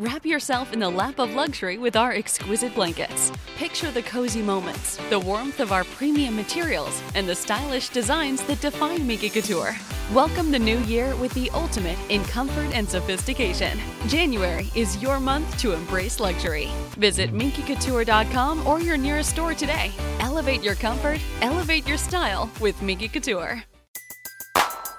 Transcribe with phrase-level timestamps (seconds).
[0.00, 3.32] Wrap yourself in the lap of luxury with our exquisite blankets.
[3.56, 8.60] Picture the cozy moments, the warmth of our premium materials, and the stylish designs that
[8.60, 9.74] define Minky Couture.
[10.14, 13.76] Welcome the new year with the ultimate in comfort and sophistication.
[14.06, 16.68] January is your month to embrace luxury.
[16.90, 19.90] Visit minkycouture.com or your nearest store today.
[20.20, 23.64] Elevate your comfort, elevate your style with Minky Couture.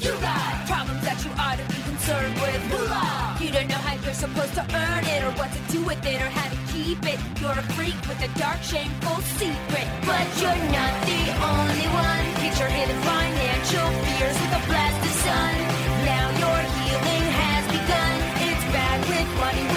[0.00, 2.60] You got problems that you ought to be concerned with.
[2.72, 3.36] Moolah.
[3.40, 6.20] You don't know how you're supposed to earn it, or what to do with it,
[6.20, 7.20] or how to keep it.
[7.40, 9.86] You're a freak with a dark, shameful secret.
[10.08, 12.40] But you're not the only one.
[12.60, 15.54] Your hidden financial fears with a blast of sun.
[16.04, 18.16] Now your healing has begun.
[18.48, 19.69] It's bad with money.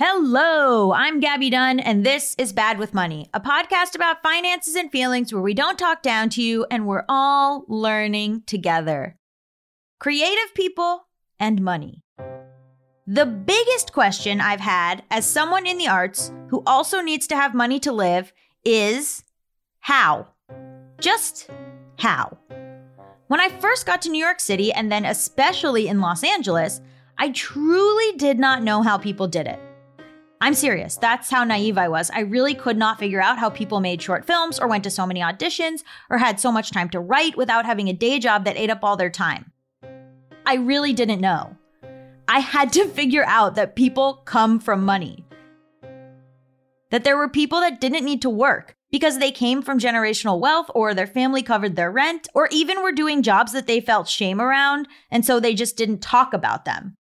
[0.00, 4.92] Hello, I'm Gaby Dunn, and this is Bad with Money, a podcast about finances and
[4.92, 9.16] feelings where we don't talk down to you and we're all learning together.
[9.98, 11.08] Creative people
[11.40, 12.04] and money.
[13.08, 17.52] The biggest question I've had as someone in the arts who also needs to have
[17.52, 18.32] money to live
[18.64, 19.24] is
[19.80, 20.28] how?
[21.00, 21.50] Just
[21.98, 22.38] how?
[23.26, 26.80] When I first got to New York City and then especially in Los Angeles,
[27.18, 29.58] I truly did not know how people did it.
[30.40, 30.96] I'm serious.
[30.96, 32.10] That's how naive I was.
[32.10, 35.04] I really could not figure out how people made short films or went to so
[35.04, 38.56] many auditions or had so much time to write without having a day job that
[38.56, 39.52] ate up all their time.
[40.46, 41.56] I really didn't know.
[42.28, 45.24] I had to figure out that people come from money.
[46.90, 50.70] That there were people that didn't need to work because they came from generational wealth
[50.74, 54.40] or their family covered their rent or even were doing jobs that they felt shame
[54.40, 56.96] around and so they just didn't talk about them.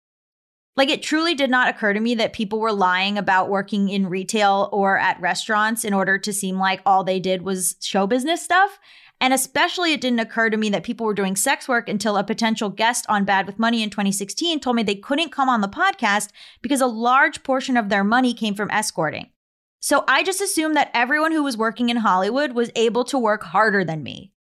[0.76, 4.10] Like it truly did not occur to me that people were lying about working in
[4.10, 8.44] retail or at restaurants in order to seem like all they did was show business
[8.44, 8.80] stuff.
[9.22, 12.26] And especially, it didn't occur to me that people were doing sex work until a
[12.26, 15.70] potential guest on Bad with Money in 2016 told me they couldn't come on the
[15.70, 16.32] podcast
[16.62, 19.30] because a large portion of their money came from escorting.
[19.80, 23.44] So I just assumed that everyone who was working in Hollywood was able to work
[23.44, 24.33] harder than me.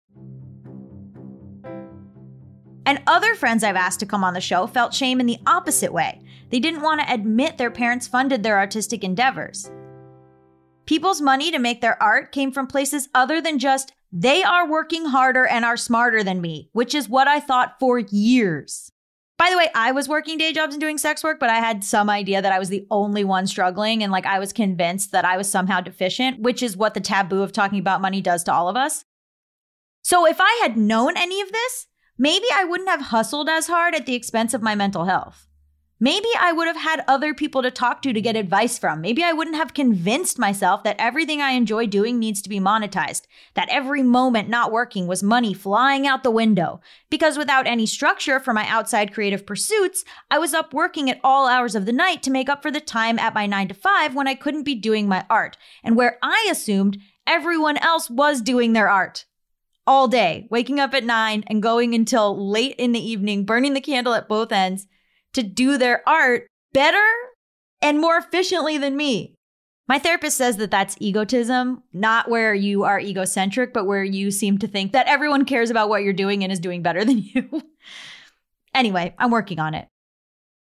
[2.84, 5.92] And other friends I've asked to come on the show felt shame in the opposite
[5.92, 6.20] way.
[6.50, 9.70] They didn't want to admit their parents funded their artistic endeavors.
[10.84, 15.06] People's money to make their art came from places other than just, they are working
[15.06, 18.90] harder and are smarter than me, which is what I thought for years.
[19.38, 21.82] By the way, I was working day jobs and doing sex work, but I had
[21.82, 24.02] some idea that I was the only one struggling.
[24.02, 27.42] And like I was convinced that I was somehow deficient, which is what the taboo
[27.42, 29.04] of talking about money does to all of us.
[30.02, 31.86] So if I had known any of this,
[32.18, 35.46] maybe I wouldn't have hustled as hard at the expense of my mental health.
[36.02, 39.00] Maybe I would have had other people to talk to to get advice from.
[39.00, 43.22] Maybe I wouldn't have convinced myself that everything I enjoy doing needs to be monetized,
[43.54, 46.80] that every moment not working was money flying out the window.
[47.08, 51.46] Because without any structure for my outside creative pursuits, I was up working at all
[51.46, 54.16] hours of the night to make up for the time at my 9 to 5
[54.16, 56.98] when I couldn't be doing my art, and where I assumed
[57.28, 59.24] everyone else was doing their art
[59.86, 63.80] all day, waking up at nine and going until late in the evening, burning the
[63.80, 64.86] candle at both ends
[65.32, 67.04] to do their art better
[67.80, 69.34] and more efficiently than me.
[69.88, 74.58] My therapist says that that's egotism, not where you are egocentric, but where you seem
[74.58, 77.62] to think that everyone cares about what you're doing and is doing better than you.
[78.74, 79.88] anyway, I'm working on it.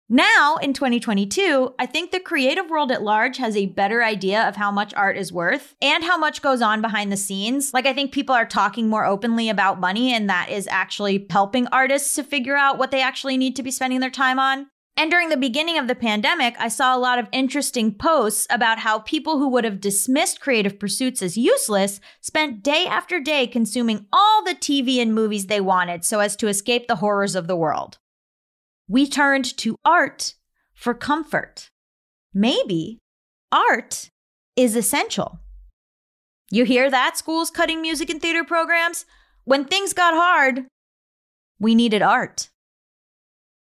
[0.09, 4.55] Now, in 2022, I think the creative world at large has a better idea of
[4.55, 7.75] how much art is worth and how much goes on behind the scenes.
[7.75, 11.67] Like, I think people are talking more openly about money, and that is actually helping
[11.69, 14.69] artists to figure out what they actually need to be spending their time on.
[14.97, 18.79] And during the beginning of the pandemic, I saw a lot of interesting posts about
[18.79, 24.07] how people who would have dismissed creative pursuits as useless spent day after day consuming
[24.13, 27.57] all the TV and movies they wanted so as to escape the horrors of the
[27.57, 27.99] world
[28.89, 30.35] we turned to art
[30.75, 31.71] for comfort.
[32.33, 32.99] Maybe
[33.51, 34.11] art
[34.57, 35.41] is essential.
[36.51, 39.05] You hear that, schools cutting music and theater programs?
[39.45, 40.67] When things got hard,
[41.59, 42.51] we needed art.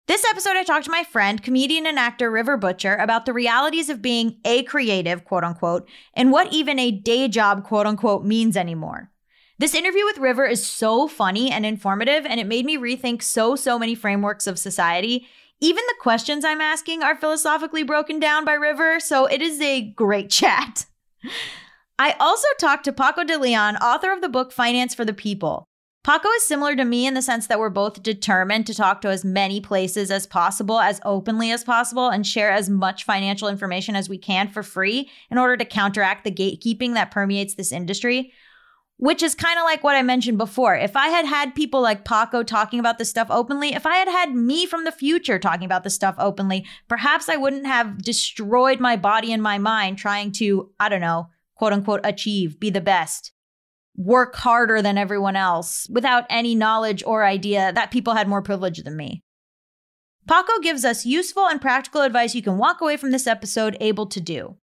[0.07, 3.89] This episode, I talked to my friend, comedian and actor River Butcher about the realities
[3.89, 8.57] of being a creative, quote unquote, and what even a day job, quote unquote, means
[8.57, 9.11] anymore.
[9.59, 13.57] This interview with River is so funny and informative, and it made me rethink so,
[13.57, 15.27] so many frameworks of society.
[15.59, 19.91] Even the questions I'm asking are philosophically broken down by River, so it is a
[19.91, 20.85] great chat.
[21.99, 25.65] I also talked to Paco de Leon, author of the book Finance for the People.
[26.05, 29.09] Paco is similar to me in the sense that we're both determined to talk to
[29.09, 33.97] as many places as possible, as openly as possible, and share as much financial information
[33.97, 38.31] as we can for free in order to counteract the gatekeeping that permeates this industry
[38.99, 40.75] which is kind of like what I mentioned before.
[40.75, 44.09] If I had had people like Paco talking about this stuff openly, if I had
[44.09, 48.81] had me from the future talking about this stuff openly, perhaps I wouldn't have destroyed
[48.81, 52.81] my body and my mind trying to, I don't know, quote unquote, achieve, be the
[52.81, 53.31] best,
[53.95, 58.83] work harder than everyone else without any knowledge or idea that people had more privilege
[58.83, 59.23] than me.
[60.27, 64.07] Paco gives us useful and practical advice you can walk away from this episode able
[64.07, 64.57] to do.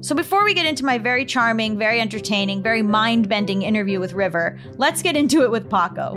[0.00, 4.12] So, before we get into my very charming, very entertaining, very mind bending interview with
[4.12, 6.14] River, let's get into it with Paco.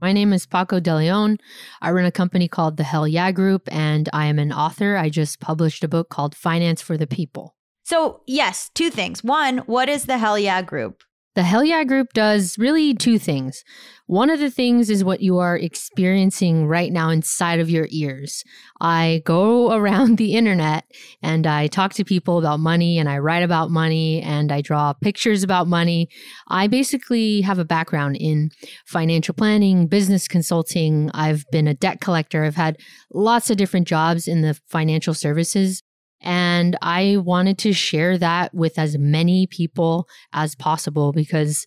[0.00, 1.38] My name is Paco De Leon.
[1.80, 4.96] I run a company called the Hell Yeah Group, and I am an author.
[4.96, 7.54] I just published a book called Finance for the People.
[7.84, 9.22] So, yes, two things.
[9.22, 11.04] One, what is the Hell Yeah Group?
[11.34, 13.64] The Hell Yeah Group does really two things.
[14.04, 18.44] One of the things is what you are experiencing right now inside of your ears.
[18.82, 20.84] I go around the internet
[21.22, 24.92] and I talk to people about money and I write about money and I draw
[24.92, 26.08] pictures about money.
[26.48, 28.50] I basically have a background in
[28.86, 31.10] financial planning, business consulting.
[31.14, 32.44] I've been a debt collector.
[32.44, 32.76] I've had
[33.10, 35.82] lots of different jobs in the financial services
[36.22, 41.66] and I wanted to share that with as many people as possible because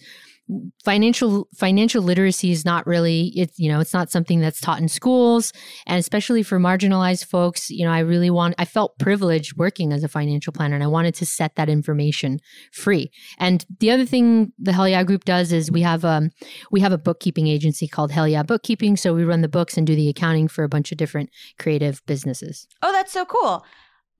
[0.84, 4.88] financial financial literacy is not really it's you know it's not something that's taught in
[4.88, 5.52] schools.
[5.88, 10.04] And especially for marginalized folks you know i really want i felt privileged working as
[10.04, 12.40] a financial planner and i wanted to set that information
[12.72, 13.10] free.
[13.40, 16.30] And the other thing the hell yeah group does is we have um
[16.72, 18.98] we have a bookkeeping agency called hell yeah bookkeeping.
[18.98, 22.06] So we run the books and do the accounting for a bunch of different creative
[22.06, 22.68] businesses.
[22.84, 23.66] Oh that's so cool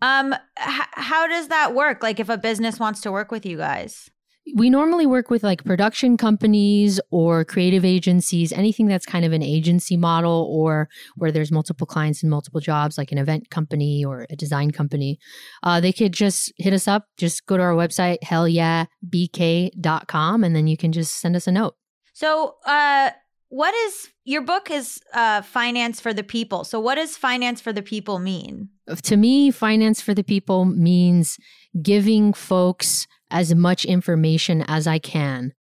[0.02, 2.04] um, h- how does that work?
[2.04, 4.10] Like, if a business wants to work with you guys?
[4.56, 9.42] We normally work with like production companies or creative agencies, anything that's kind of an
[9.42, 14.28] agency model or where there's multiple clients and multiple jobs, like an event company or
[14.30, 15.18] a design company.
[15.64, 20.68] Uh, they could just hit us up, just go to our website, hellyeahbk.com, and then
[20.68, 21.74] you can just send us a note.
[22.14, 23.10] So, uh,
[23.50, 26.66] what is your book is uh, finance for the people.
[26.66, 28.70] So, what does finance for the people mean?
[29.04, 31.38] To me, finance for the people means
[31.82, 35.54] giving folks as much information as I can.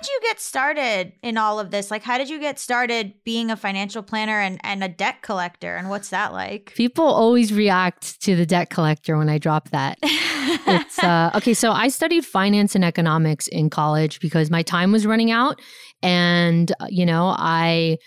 [0.00, 1.90] Did you get started in all of this?
[1.90, 5.76] Like, how did you get started being a financial planner and, and a debt collector?
[5.76, 6.72] And what's that like?
[6.74, 9.98] People always react to the debt collector when I drop that.
[10.02, 11.54] it's uh, okay.
[11.54, 15.60] So I studied finance and economics in college because my time was running out,
[16.02, 17.98] and uh, you know, I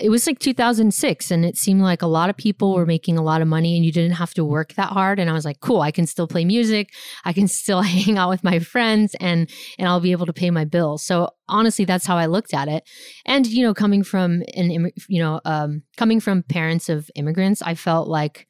[0.00, 3.22] it was like 2006 and it seemed like a lot of people were making a
[3.22, 5.60] lot of money and you didn't have to work that hard and i was like
[5.60, 6.90] cool i can still play music
[7.24, 10.50] i can still hang out with my friends and and i'll be able to pay
[10.50, 12.88] my bills so honestly that's how i looked at it
[13.26, 17.74] and you know coming from an you know um, coming from parents of immigrants i
[17.74, 18.46] felt like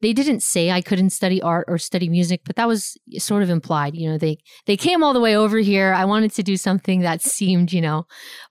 [0.00, 3.50] they didn't say I couldn't study art or study music, but that was sort of
[3.50, 3.96] implied.
[3.96, 5.92] You know, they they came all the way over here.
[5.92, 8.06] I wanted to do something that seemed, you know,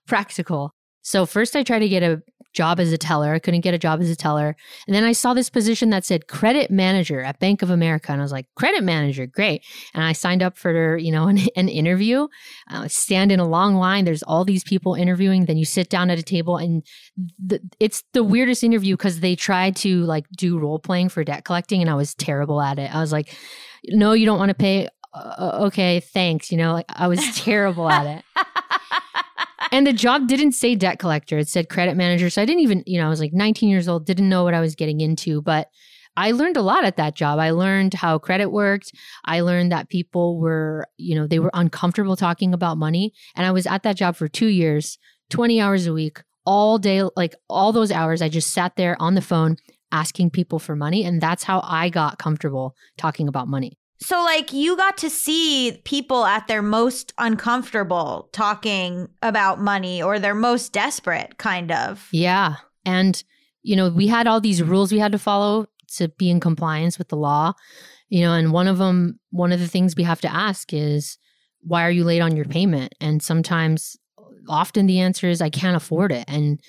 [0.06, 0.74] practical.
[1.00, 2.20] So first I tried to get a
[2.58, 3.32] job as a teller.
[3.34, 4.56] I couldn't get a job as a teller.
[4.88, 8.10] And then I saw this position that said credit manager at Bank of America.
[8.10, 9.64] And I was like, credit manager, great.
[9.94, 12.26] And I signed up for, you know, an, an interview.
[12.68, 14.04] Uh, stand in a long line.
[14.04, 15.44] There's all these people interviewing.
[15.44, 16.84] Then you sit down at a table and
[17.38, 21.44] the, it's the weirdest interview because they tried to like do role playing for debt
[21.44, 22.92] collecting and I was terrible at it.
[22.92, 23.36] I was like,
[23.84, 24.88] no, you don't want to pay.
[25.14, 26.50] Uh, okay, thanks.
[26.50, 28.24] You know, like I was terrible at it.
[29.72, 32.30] and the job didn't say debt collector, it said credit manager.
[32.30, 34.54] So I didn't even, you know, I was like 19 years old, didn't know what
[34.54, 35.68] I was getting into, but
[36.16, 37.38] I learned a lot at that job.
[37.38, 38.92] I learned how credit worked.
[39.24, 43.12] I learned that people were, you know, they were uncomfortable talking about money.
[43.36, 44.98] And I was at that job for two years,
[45.30, 48.20] 20 hours a week, all day, like all those hours.
[48.20, 49.58] I just sat there on the phone
[49.92, 51.04] asking people for money.
[51.04, 53.77] And that's how I got comfortable talking about money.
[54.00, 60.18] So, like, you got to see people at their most uncomfortable talking about money or
[60.18, 62.08] their most desperate, kind of.
[62.12, 62.56] Yeah.
[62.84, 63.22] And,
[63.62, 66.96] you know, we had all these rules we had to follow to be in compliance
[66.96, 67.54] with the law,
[68.08, 71.18] you know, and one of them, one of the things we have to ask is,
[71.62, 72.94] why are you late on your payment?
[73.00, 73.96] And sometimes,
[74.48, 76.24] often the answer is, I can't afford it.
[76.28, 76.60] And,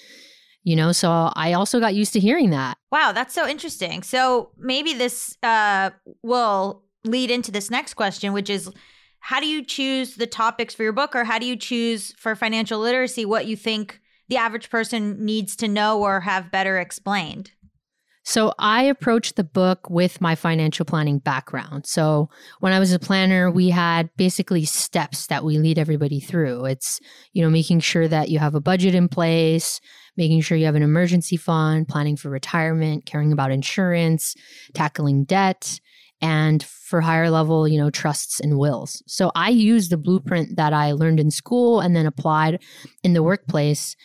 [0.63, 4.51] you know so i also got used to hearing that wow that's so interesting so
[4.57, 5.89] maybe this uh
[6.21, 8.69] will lead into this next question, which is
[9.19, 12.35] how do you choose the topics for your book or how do you choose for
[12.35, 17.51] financial literacy what you think the average person needs to know or have better explained?
[18.23, 21.87] So I approached the book with my financial planning background.
[21.87, 22.29] So
[22.59, 26.65] when I was a planner, we had basically steps that we lead everybody through.
[26.65, 26.99] It's,
[27.33, 29.81] you know, making sure that you have a budget in place,
[30.15, 34.35] making sure you have an emergency fund, planning for retirement, caring about insurance,
[34.75, 35.79] tackling debt,
[36.21, 39.01] and for higher level, you know, trusts and wills.
[39.07, 42.61] So I used the blueprint that I learned in school and then applied
[43.03, 43.95] in the workplace.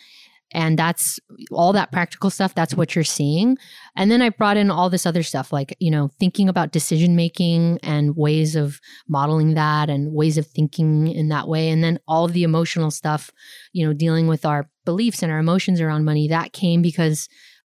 [0.51, 1.19] And that's
[1.51, 2.55] all that practical stuff.
[2.55, 3.57] That's what you're seeing.
[3.97, 7.15] And then I brought in all this other stuff, like, you know, thinking about decision
[7.15, 8.79] making and ways of
[9.09, 11.69] modeling that and ways of thinking in that way.
[11.69, 13.31] And then all the emotional stuff,
[13.73, 17.27] you know, dealing with our beliefs and our emotions around money, that came because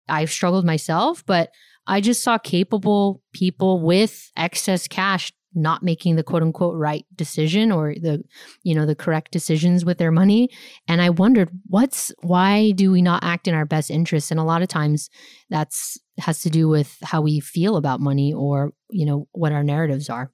[0.10, 1.52] I've struggled myself, but
[1.88, 7.72] I just saw capable people with excess cash not making the quote unquote right decision
[7.72, 8.24] or the
[8.64, 10.50] you know the correct decisions with their money.
[10.88, 14.32] And i wondered what's why do we not act in our best interest?
[14.32, 15.10] And a lot of times
[15.50, 19.64] that's has to do with how we feel about money or you know what our
[19.64, 20.32] narratives are.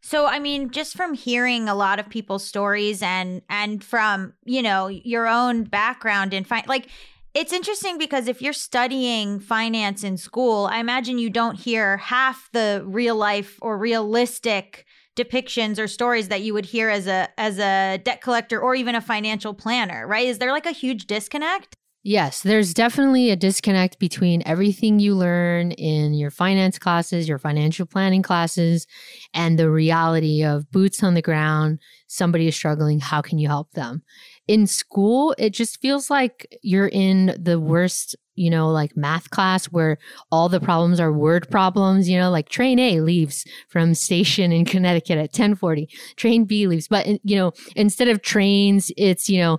[0.00, 4.62] So I mean just from hearing a lot of people's stories and and from you
[4.62, 6.88] know your own background in fi- like
[7.34, 12.48] it's interesting because if you're studying finance in school, I imagine you don't hear half
[12.52, 14.86] the real life or realistic
[15.16, 18.94] depictions or stories that you would hear as a as a debt collector or even
[18.94, 20.26] a financial planner, right?
[20.26, 21.76] Is there like a huge disconnect?
[22.06, 27.86] Yes, there's definitely a disconnect between everything you learn in your finance classes, your financial
[27.86, 28.86] planning classes,
[29.32, 31.78] and the reality of boots on the ground.
[32.06, 33.00] Somebody is struggling.
[33.00, 34.02] How can you help them?
[34.46, 39.66] In school, it just feels like you're in the worst, you know, like math class
[39.66, 39.96] where
[40.30, 44.64] all the problems are word problems, you know, like train A leaves from station in
[44.64, 46.88] Connecticut at 1040, train B leaves.
[46.88, 49.58] But, you know, instead of trains, it's, you know,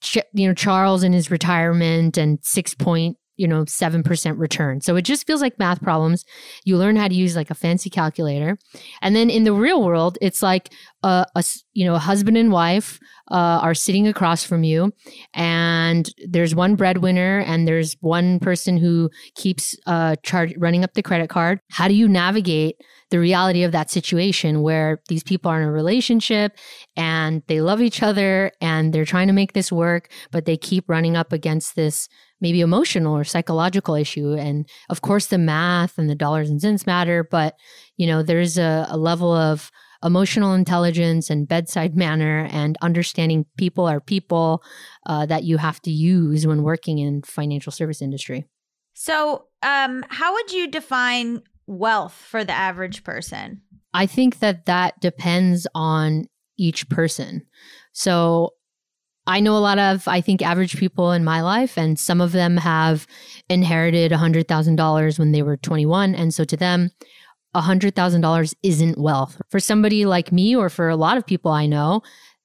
[0.00, 4.80] ch- you know, Charles in his retirement and six point you know 7% return.
[4.80, 6.24] So it just feels like math problems.
[6.64, 8.58] You learn how to use like a fancy calculator.
[9.00, 10.70] And then in the real world it's like
[11.02, 12.98] a, a you know a husband and wife
[13.30, 14.92] uh, are sitting across from you
[15.34, 21.02] and there's one breadwinner and there's one person who keeps uh, char- running up the
[21.02, 21.60] credit card.
[21.70, 22.76] How do you navigate
[23.10, 26.52] the reality of that situation where these people are in a relationship
[26.96, 30.88] and they love each other and they're trying to make this work but they keep
[30.88, 32.08] running up against this
[32.40, 34.34] maybe emotional or psychological issue.
[34.34, 37.54] And of course the math and the dollars and cents matter but
[37.96, 39.70] you know there's a, a level of
[40.04, 44.62] emotional intelligence and bedside manner and understanding people are people
[45.06, 48.44] uh, that you have to use when working in financial service industry.
[48.94, 53.62] So um, how would you define wealth for the average person?
[53.94, 56.26] I think that that depends on
[56.58, 57.42] each person.
[57.92, 58.54] So
[59.28, 62.32] I know a lot of, I think, average people in my life, and some of
[62.32, 63.06] them have
[63.48, 66.14] inherited $100,000 when they were 21.
[66.14, 66.90] And so to them,
[67.54, 69.40] $100,000 isn't wealth.
[69.50, 72.00] For somebody like me, or for a lot of people I know,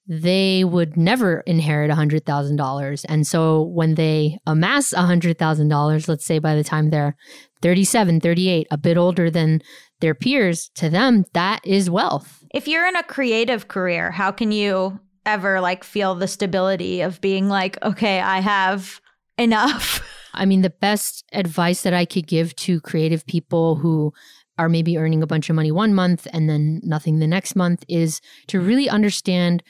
[0.07, 3.05] they would never inherit $100,000.
[3.07, 7.15] And so when they amass $100,000, let's say by the time they're
[7.61, 9.61] 37, 38, a bit older than
[10.01, 12.43] their peers, to them, that is wealth.
[12.53, 17.21] If you're in a creative career, how can you ever like feel the stability of
[17.21, 19.01] being like, okay, I have
[19.37, 20.01] enough.
[20.33, 24.13] I mean, the best advice that I could give to creative people who
[24.57, 27.83] are maybe earning a bunch of money one month and then nothing the next month
[27.87, 29.63] is to really understand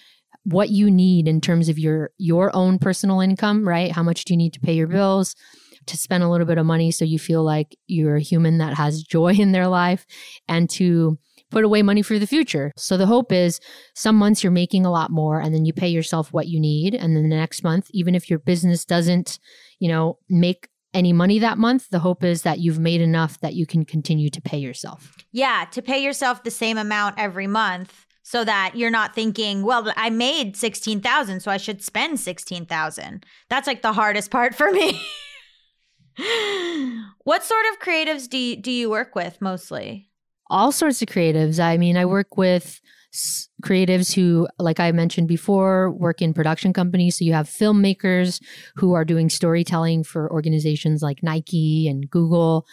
[0.43, 3.91] what you need in terms of your your own personal income, right?
[3.91, 5.36] How much do you need to pay your bills?
[5.88, 8.74] To spend a little bit of money so you feel like you're a human that
[8.75, 10.05] has joy in their life
[10.48, 11.17] and to
[11.53, 12.72] put away money for the future.
[12.75, 13.60] So the hope is
[13.95, 16.95] some months you're making a lot more and then you pay yourself what you need
[16.95, 19.39] and then the next month even if your business doesn't,
[19.79, 23.55] you know, make any money that month, the hope is that you've made enough that
[23.55, 25.15] you can continue to pay yourself.
[25.31, 29.91] Yeah, to pay yourself the same amount every month so that you're not thinking, well,
[29.98, 33.25] I made 16,000, so I should spend 16,000.
[33.50, 35.01] That's like the hardest part for me.
[37.24, 40.10] what sort of creatives do you, do you work with mostly?
[40.53, 41.60] All sorts of creatives.
[41.60, 42.79] I mean, I work with
[43.63, 47.17] creatives who, like I mentioned before, work in production companies.
[47.17, 48.39] So you have filmmakers
[48.75, 52.67] who are doing storytelling for organizations like Nike and Google.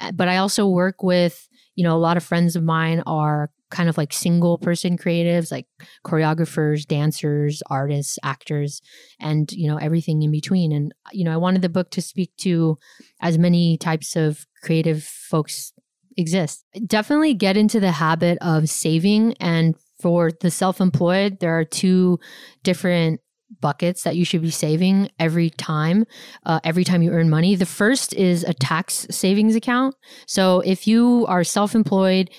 [0.00, 3.50] Uh, But I also work with, you know, a lot of friends of mine are
[3.70, 5.66] kind of like single person creatives, like
[6.06, 8.80] choreographers, dancers, artists, actors,
[9.18, 10.70] and, you know, everything in between.
[10.70, 12.78] And, you know, I wanted the book to speak to
[13.20, 15.72] as many types of creative folks
[16.16, 16.64] exist.
[16.86, 19.34] Definitely get into the habit of saving.
[19.34, 22.18] And for the self employed, there are two
[22.62, 23.20] different
[23.60, 26.04] buckets that you should be saving every time
[26.44, 29.94] uh, every time you earn money the first is a tax savings account
[30.26, 32.30] so if you are self-employed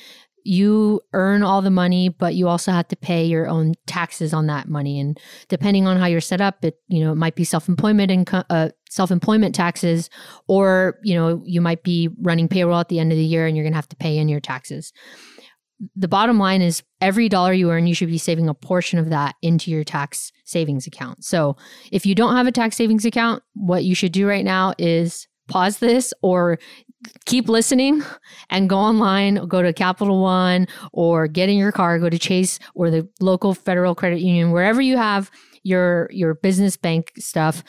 [0.46, 4.48] you earn all the money but you also have to pay your own taxes on
[4.48, 7.44] that money and depending on how you're set up it you know it might be
[7.44, 10.10] self-employment income uh, self-employment taxes
[10.48, 13.58] or you know you might be running payroll at the end of the year and
[13.58, 14.94] you're going to have to pay in your taxes
[15.96, 19.10] the bottom line is every dollar you earn, you should be saving a portion of
[19.10, 21.25] that into your tax savings account.
[21.25, 21.58] So
[21.92, 25.28] if you don't have a tax savings account, what you should do right now is
[25.48, 26.60] pause this or
[27.25, 28.04] keep listening
[28.50, 32.60] and go online, go to Capital One or get in your car, go to Chase
[32.74, 35.32] or the local federal credit union, wherever you have
[35.66, 37.64] your your business bank stuff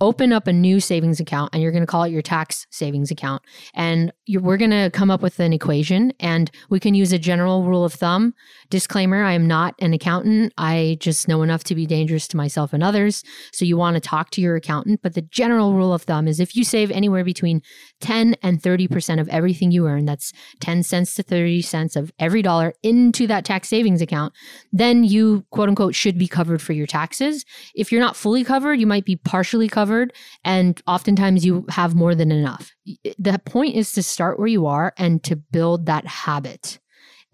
[0.00, 3.12] open up a new savings account and you're going to call it your tax savings
[3.12, 3.42] account.
[3.74, 7.62] And we're going to come up with an equation and we can use a general
[7.62, 8.34] rule of thumb
[8.70, 10.52] disclaimer i am not an accountant.
[10.58, 13.22] I just know enough to be dangerous to myself and others.
[13.52, 16.40] So you want to talk to your accountant but the general rule of thumb is
[16.40, 17.62] if you save anywhere between
[18.00, 22.42] 10 and 30% of everything you earn that's 10 cents to 30 cents of every
[22.42, 24.32] dollar into that tax savings account
[24.72, 27.44] then you quote unquote should be covered for your taxes.
[27.74, 30.12] If you're not fully covered you might be partially covered
[30.44, 32.72] and oftentimes you have more than enough.
[33.18, 36.78] The point is to start where you are and to build that habit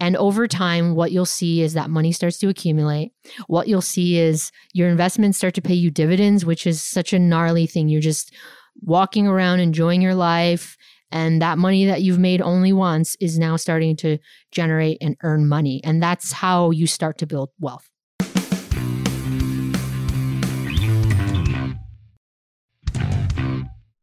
[0.00, 3.12] and over time, what you'll see is that money starts to accumulate.
[3.46, 7.18] What you'll see is your investments start to pay you dividends, which is such a
[7.18, 7.88] gnarly thing.
[7.88, 8.34] You're just
[8.82, 10.76] walking around enjoying your life.
[11.10, 14.18] And that money that you've made only once is now starting to
[14.50, 15.80] generate and earn money.
[15.84, 17.88] And that's how you start to build wealth.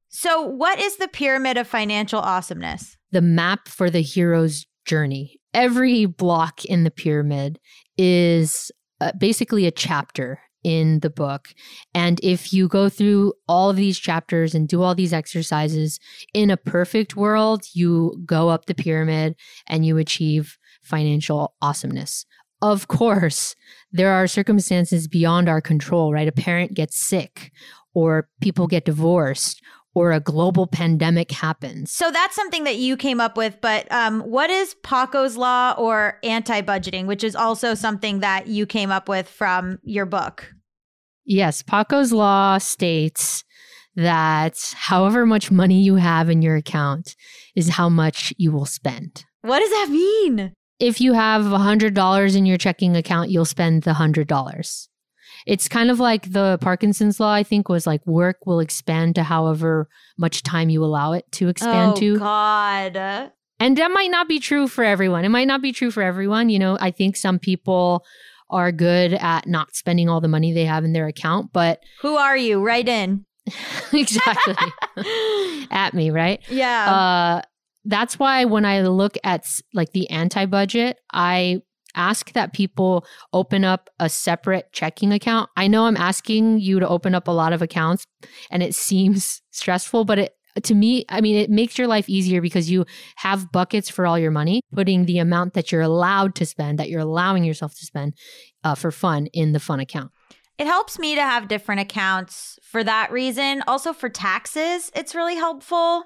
[0.08, 2.96] So, what is the pyramid of financial awesomeness?
[3.12, 5.41] the map for the hero's journey.
[5.54, 7.60] Every block in the pyramid
[7.98, 11.50] is uh, basically a chapter in the book.
[11.94, 16.00] And if you go through all of these chapters and do all these exercises
[16.34, 19.36] in a perfect world, you go up the pyramid
[19.68, 22.26] and you achieve financial awesomeness.
[22.62, 23.56] Of course,
[23.92, 26.28] there are circumstances beyond our control, right?
[26.28, 27.52] A parent gets sick,
[27.96, 29.62] or people get divorced,
[29.94, 31.92] or a global pandemic happens.
[31.92, 36.18] So that's something that you came up with, but um, what is Paco's law or
[36.24, 40.54] anti-budgeting, which is also something that you came up with from your book?
[41.26, 43.44] Yes, Paco's law states
[43.96, 47.16] that however much money you have in your account
[47.56, 49.26] is how much you will spend.
[49.42, 50.54] What does that mean?
[50.80, 54.88] If you have $100 in your checking account, you'll spend the $100.
[55.46, 59.24] It's kind of like the Parkinson's law, I think, was like work will expand to
[59.24, 62.20] however much time you allow it to expand oh, to.
[62.20, 63.32] God.
[63.60, 65.24] And that might not be true for everyone.
[65.24, 66.50] It might not be true for everyone.
[66.50, 68.04] You know, I think some people
[68.50, 72.16] are good at not spending all the money they have in their account, but Who
[72.16, 72.64] are you?
[72.64, 73.26] Right in.
[73.94, 74.56] exactly
[75.72, 76.42] at me, right?
[76.50, 76.92] Yeah.
[76.92, 77.42] Uh,
[77.86, 81.62] that's why when I look at like the anti budget, I
[81.96, 85.50] ask that people open up a separate checking account.
[85.58, 88.06] I know I'm asking you to open up a lot of accounts
[88.50, 92.42] and it seems stressful, but it to me, I mean, it makes your life easier
[92.42, 96.46] because you have buckets for all your money, putting the amount that you're allowed to
[96.46, 98.16] spend, that you're allowing yourself to spend
[98.66, 100.12] uh, for fun in the fun account.
[100.58, 103.64] It helps me to have different accounts for that reason.
[103.66, 106.04] Also for taxes, it's really helpful.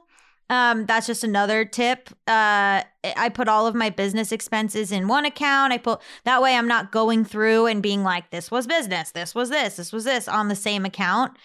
[0.49, 2.09] Um, that's just another tip.
[2.27, 5.73] Uh, I put all of my business expenses in one account.
[5.73, 9.33] I put that way I'm not going through and being like, this was business, this
[9.33, 11.37] was this, this was this on the same account.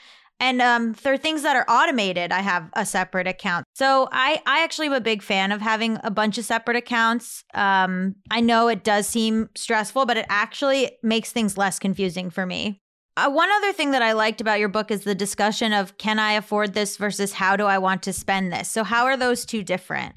[0.43, 3.67] And um, for things that are automated, I have a separate account.
[3.75, 7.45] So I, I actually am a big fan of having a bunch of separate accounts.
[7.53, 12.47] Um, I know it does seem stressful, but it actually makes things less confusing for
[12.47, 12.81] me.
[13.16, 16.18] Uh, one other thing that I liked about your book is the discussion of can
[16.18, 18.68] I afford this versus how do I want to spend this?
[18.68, 20.14] So, how are those two different?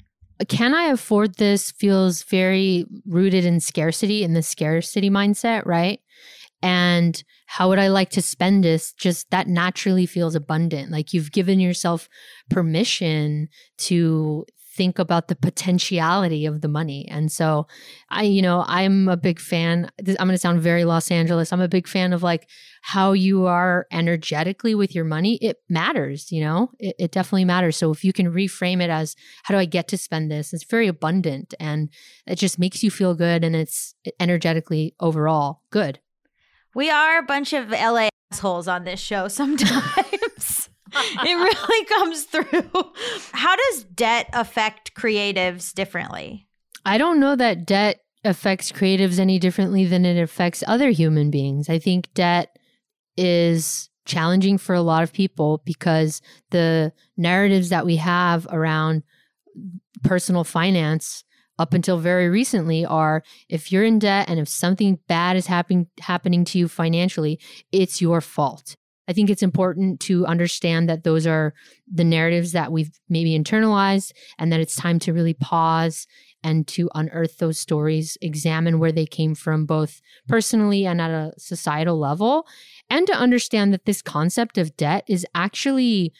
[0.48, 6.00] Can I afford this feels very rooted in scarcity, in the scarcity mindset, right?
[6.60, 8.92] And how would I like to spend this?
[8.94, 10.90] Just that naturally feels abundant.
[10.90, 12.08] Like you've given yourself
[12.48, 17.06] permission to think about the potentiality of the money.
[17.08, 17.66] And so
[18.10, 19.90] I, you know, I'm a big fan.
[19.98, 21.52] I'm going to sound very Los Angeles.
[21.52, 22.48] I'm a big fan of like
[22.82, 25.36] how you are energetically with your money.
[25.36, 27.76] It matters, you know, it, it definitely matters.
[27.76, 30.52] So if you can reframe it as, how do I get to spend this?
[30.52, 31.88] It's very abundant and
[32.26, 36.00] it just makes you feel good and it's energetically overall good.
[36.74, 40.08] We are a bunch of LA assholes on this show sometimes.
[41.24, 42.92] it really comes through.
[43.32, 46.46] How does debt affect creatives differently?
[46.84, 51.68] I don't know that debt affects creatives any differently than it affects other human beings.
[51.68, 52.58] I think debt
[53.16, 59.02] is challenging for a lot of people because the narratives that we have around
[60.02, 61.24] personal finance
[61.58, 65.86] up until very recently are if you're in debt and if something bad is happening
[66.00, 67.38] happening to you financially,
[67.72, 68.76] it's your fault.
[69.08, 71.54] I think it's important to understand that those are
[71.92, 76.06] the narratives that we've maybe internalized and that it's time to really pause
[76.42, 81.32] and to unearth those stories, examine where they came from, both personally and at a
[81.38, 82.46] societal level,
[82.90, 86.12] and to understand that this concept of debt is actually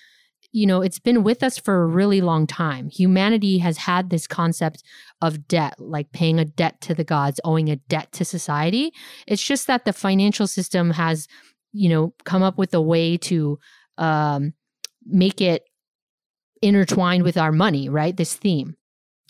[0.55, 2.88] you know, it's been with us for a really long time.
[2.88, 4.85] Humanity has had this concept
[5.20, 8.92] of debt, like paying a debt to the gods, owing a debt to society.
[9.27, 11.27] It's just that the financial system has,
[11.74, 13.58] you know, come up with a way to
[13.98, 14.54] um,
[15.04, 15.64] make it
[16.62, 18.16] intertwined with our money, right?
[18.16, 18.76] This theme.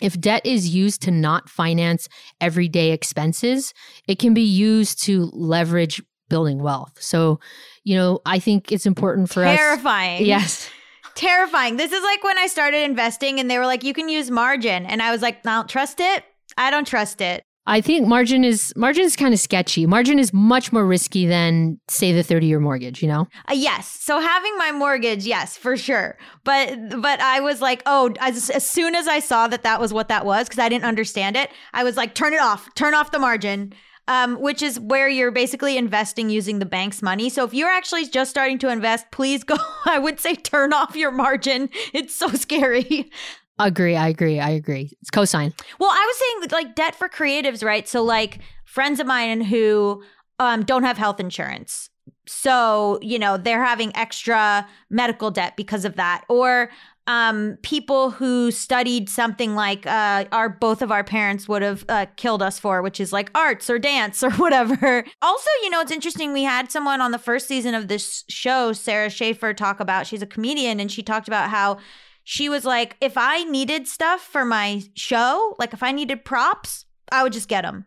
[0.01, 2.09] If debt is used to not finance
[2.41, 3.73] everyday expenses,
[4.07, 6.93] it can be used to leverage building wealth.
[7.01, 7.41] So,
[7.85, 9.57] you know, I think it's important for Terrifying.
[9.57, 9.59] us.
[9.59, 10.27] Terrifying.
[10.27, 10.71] Yes
[11.15, 11.77] terrifying.
[11.77, 14.87] This is like when I started investing and they were like, you can use margin.
[14.87, 16.25] And I was like, I don't trust it.
[16.57, 17.45] I don't trust it.
[17.67, 19.87] I think margin is margin is kind of sketchy.
[19.87, 23.27] Margin is much more risky than say the 30-year mortgage, you know?
[23.49, 23.89] Uh, yes.
[23.89, 26.19] So having my mortgage, yes, for sure.
[26.45, 29.93] But but I was like, "Oh, as, as soon as I saw that that was
[29.93, 32.69] what that was because I didn't understand it, I was like, turn it off.
[32.75, 33.73] Turn off the margin."
[34.09, 37.31] um, which is where you're basically investing using the bank's money.
[37.31, 39.57] So if you're actually just starting to invest, please go.
[39.87, 41.71] I would say turn off your margin.
[41.93, 43.11] It's so scary.
[43.59, 43.97] Agree.
[43.97, 44.41] I agree.
[44.41, 44.91] I agree.
[45.01, 45.53] It's cosign.
[45.79, 47.89] Well, I was saying like debt for creatives, right?
[47.89, 50.03] So like friends of mine who
[50.39, 51.91] um, don't have health insurance.
[52.27, 56.25] So, you know, they're having extra medical debt because of that.
[56.29, 56.71] Or
[57.07, 62.07] um, people who studied something like uh, our both of our parents would have uh,
[62.17, 65.05] killed us for, which is like arts or dance or whatever.
[65.21, 66.33] Also, you know, it's interesting.
[66.33, 70.07] We had someone on the first season of this show, Sara Schaefer, talk about.
[70.07, 71.79] She's a comedian, and she talked about how
[72.25, 76.87] she was like, if I needed stuff for my show, like if I needed props,
[77.13, 77.87] I would just get them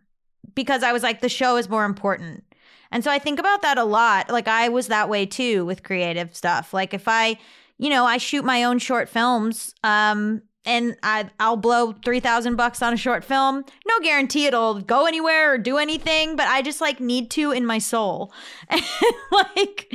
[0.55, 2.43] because I was like, the show is more important.
[2.91, 4.29] And so I think about that a lot.
[4.29, 6.73] Like I was that way too with creative stuff.
[6.73, 7.37] Like if I
[7.77, 9.73] you know, I shoot my own short films.
[9.83, 13.63] Um, and I, I'll blow 3000 bucks on a short film.
[13.87, 17.65] No guarantee it'll go anywhere or do anything, but I just like need to in
[17.65, 18.33] my soul.
[18.69, 18.83] and
[19.31, 19.93] like,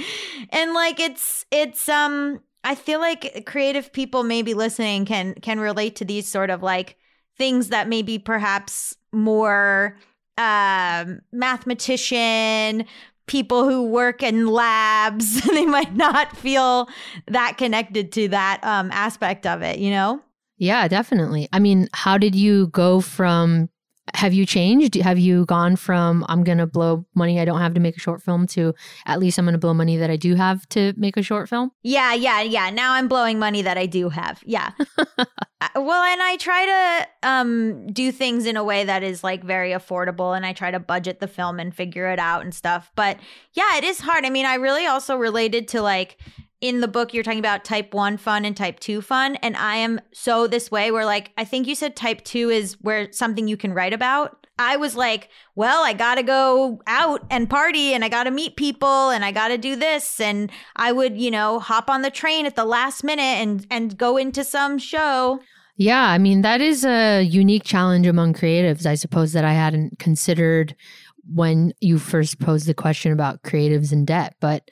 [0.48, 5.96] and like it's, it's, um, I feel like creative people maybe listening can, can relate
[5.96, 6.96] to these sort of like
[7.36, 9.98] things that maybe perhaps more,
[10.38, 12.86] um, mathematician,
[13.26, 15.40] people who work in labs.
[15.52, 16.88] They might not feel
[17.28, 20.20] that connected to that um, aspect of it you know?
[20.58, 21.48] Yeah definitely.
[21.52, 23.68] I mean how did you go from
[24.14, 24.94] have you changed?
[24.96, 28.00] Have you gone from I'm going to blow money I don't have to make a
[28.00, 28.74] short film to
[29.06, 31.48] at least I'm going to blow money that I do have to make a short
[31.48, 31.72] film?
[31.82, 32.70] Yeah, yeah, yeah.
[32.70, 34.42] Now I'm blowing money that I do have.
[34.44, 34.72] Yeah.
[35.62, 39.44] Uh, well, and I try to um do things in a way that is like
[39.44, 42.90] very affordable and I try to budget the film and figure it out and stuff.
[42.96, 43.18] But
[43.52, 44.24] yeah, it is hard.
[44.24, 46.16] I mean, I really also related to like
[46.62, 49.76] in the book you're talking about type 1 fun and type 2 fun and i
[49.76, 53.46] am so this way where like i think you said type 2 is where something
[53.46, 57.94] you can write about I was like, well, I got to go out and party
[57.94, 61.18] and I got to meet people and I got to do this and I would,
[61.18, 64.78] you know, hop on the train at the last minute and and go into some
[64.78, 65.40] show.
[65.76, 69.98] Yeah, I mean, that is a unique challenge among creatives, I suppose, that I hadn't
[69.98, 70.76] considered
[71.32, 74.36] when you first posed the question about creatives and debt.
[74.38, 74.70] But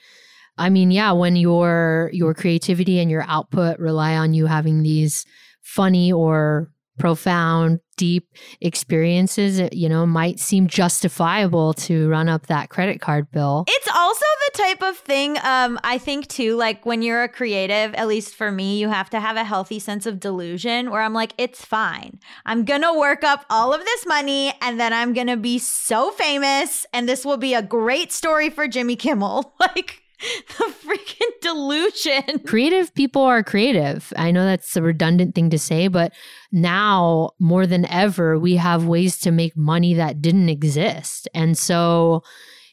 [0.61, 5.25] I mean, yeah, when your your creativity and your output rely on you having these
[5.63, 8.29] funny or profound, deep
[8.61, 13.65] experiences, it, you know, might seem justifiable to run up that credit card bill.
[13.69, 17.95] It's also the type of thing um I think too like when you're a creative,
[17.95, 21.15] at least for me, you have to have a healthy sense of delusion where I'm
[21.15, 22.21] like it's fine.
[22.45, 25.59] I'm going to work up all of this money and then I'm going to be
[25.59, 29.55] so famous and this will be a great story for Jimmy Kimmel.
[29.61, 30.00] Like
[30.59, 32.41] the freaking delusion.
[32.47, 34.13] Creative people are creative.
[34.17, 36.13] I know that's a redundant thing to say, but
[36.53, 41.29] now more than ever, we have ways to make money that didn't exist.
[41.35, 42.23] And so,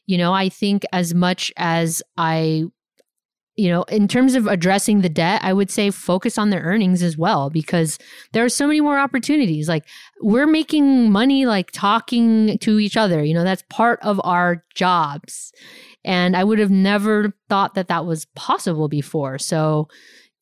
[0.05, 2.65] you know, I think as much as I
[3.57, 7.01] you know, in terms of addressing the debt, I would say focus on the earnings
[7.01, 7.97] as well because
[8.31, 9.67] there are so many more opportunities.
[9.67, 9.83] Like
[10.21, 15.51] we're making money like talking to each other, you know, that's part of our jobs.
[16.07, 19.37] And I would have never thought that that was possible before.
[19.37, 19.89] So,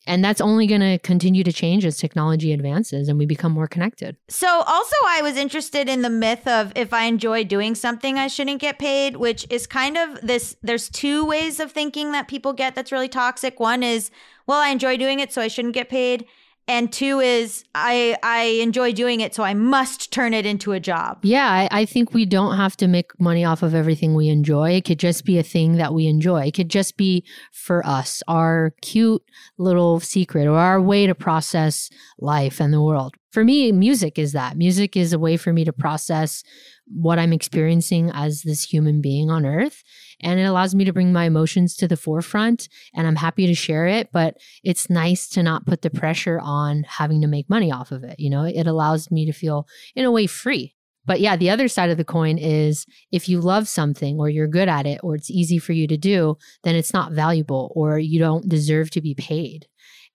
[0.06, 3.68] and that's only going to continue to change as technology advances and we become more
[3.68, 4.16] connected.
[4.30, 8.28] So, also, I was interested in the myth of if I enjoy doing something, I
[8.28, 10.56] shouldn't get paid, which is kind of this.
[10.62, 13.60] There's two ways of thinking that people get that's really toxic.
[13.60, 14.12] One is,
[14.46, 16.28] well, I enjoy doing it, so I shouldn't get paid
[16.68, 20.80] and two is I I enjoy doing it, so I must turn it into a
[20.80, 21.20] job.
[21.24, 24.72] Yeah, I, I, think we don't have to make money off of everything we enjoy.
[24.72, 26.46] It could just be a thing that we enjoy.
[26.46, 29.24] It could just be for us, our cute
[29.58, 33.16] little secret or our way to process life and the world.
[33.32, 34.58] For me, music is that.
[34.58, 36.44] Music is a way for me to process
[36.88, 39.84] what I'm experiencing as this human being on earth.
[40.22, 42.70] And it allows me to bring my emotions to the forefront.
[42.94, 44.10] And I'm happy to share it.
[44.12, 48.04] But it's nice to not put the pressure on having to make money off of
[48.04, 48.20] it.
[48.20, 50.76] You know, it allows me to feel, in a way, free.
[51.06, 54.48] But yeah, the other side of the coin is if you love something or you're
[54.48, 58.00] good at it or it's easy for you to do, then it's not valuable or
[58.00, 59.68] you don't deserve to be paid.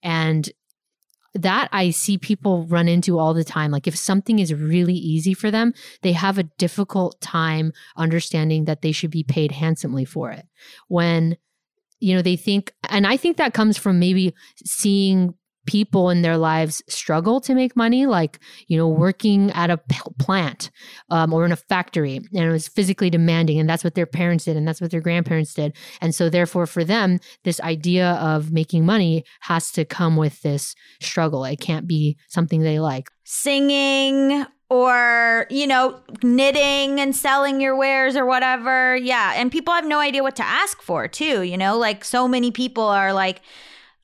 [0.03, 0.51] And
[1.35, 3.71] that I see people run into all the time.
[3.71, 8.83] Like if something is really easy for them, they have a difficult time understanding that
[8.83, 10.47] they should be paid handsomely for it.
[10.89, 11.37] When
[12.01, 15.35] you know they think and I think that comes from maybe seeing
[15.67, 19.79] people in their lives struggle to make money, like, you know, working at a
[20.19, 20.71] plant
[21.11, 23.59] um, or in a factory, and it was physically demanding.
[23.59, 25.77] And that's what their parents did, and that's what their grandparents did.
[26.01, 30.75] And so, therefore, for them, this idea of making money has to come with this
[31.01, 31.45] struggle.
[31.45, 33.09] It can't be something they like.
[33.25, 39.85] Singing or you know knitting and selling your wares or whatever yeah and people have
[39.85, 43.43] no idea what to ask for too you know like so many people are like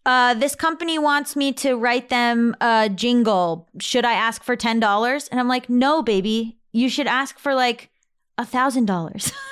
[0.06, 3.68] uh, this company wants me to write them a jingle.
[3.80, 5.28] Should I ask for ten dollars?
[5.28, 7.90] And I'm like, no, baby, you should ask for like
[8.38, 9.32] a thousand dollars.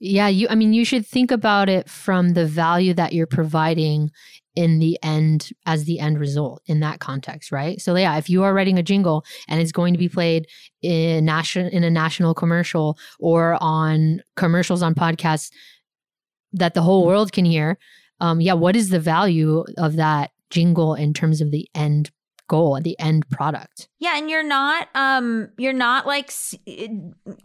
[0.00, 0.46] Yeah, you.
[0.48, 4.12] I mean, you should think about it from the value that you're providing
[4.54, 7.80] in the end as the end result in that context, right?
[7.80, 10.46] So yeah, if you are writing a jingle and it's going to be played
[10.82, 15.50] in national in a national commercial or on commercials on podcasts
[16.52, 17.78] that the whole world can hear,
[18.20, 22.10] um, yeah, what is the value of that jingle in terms of the end
[22.48, 23.88] goal the end product?
[23.98, 26.32] Yeah and you're not um you're not like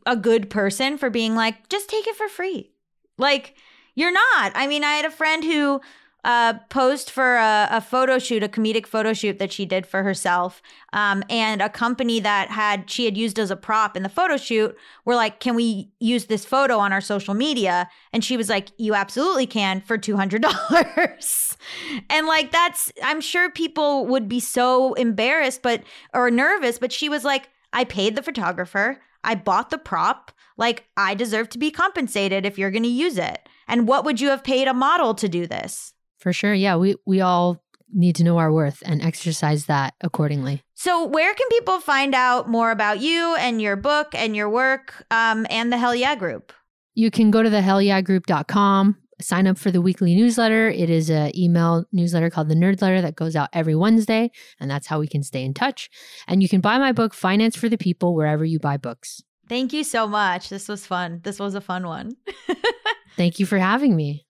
[0.06, 2.72] a good person for being like just take it for free.
[3.18, 3.56] Like
[3.96, 4.54] you're not.
[4.56, 5.82] I mean i had a friend who
[6.24, 10.04] uh, posed for a, a, photo shoot, a comedic photo shoot that she did for
[10.04, 10.62] herself.
[10.94, 14.38] Um, and a company that had she had used as a prop in the photo
[14.38, 18.48] shoot were like, "Can we use this photo on our social media?" And she was
[18.48, 21.58] like, "You absolutely can for two hundred dollars."
[22.10, 25.84] and like that's, I'm sure people would be so embarrassed, but
[26.14, 26.80] or nervous.
[26.80, 29.02] But she was like, "I paid the photographer.
[29.26, 30.32] I bought the prop.
[30.56, 34.22] Like I deserve to be compensated if you're going to use it." And what would
[34.22, 35.93] you have paid a model to do this?
[36.24, 36.54] For sure.
[36.54, 36.78] Yeah.
[36.78, 40.64] We, we all need to know our worth and exercise that accordingly.
[40.74, 45.06] So, where can people find out more about you and your book and your work
[45.12, 46.54] um, and the Hell Yeah Group?
[46.96, 50.70] You can go to the hellyeahgroup.com, sign up for the weekly newsletter.
[50.70, 54.32] It is an email newsletter called the Nerd Letter that goes out every Wednesday,
[54.62, 55.90] and that's how we can stay in touch.
[56.26, 59.22] And you can buy my book, Finance for the People, wherever you buy books.
[59.50, 60.48] Thank you so much.
[60.48, 61.20] This was fun.
[61.24, 62.16] This was a fun one.
[63.18, 64.26] Thank you for having me.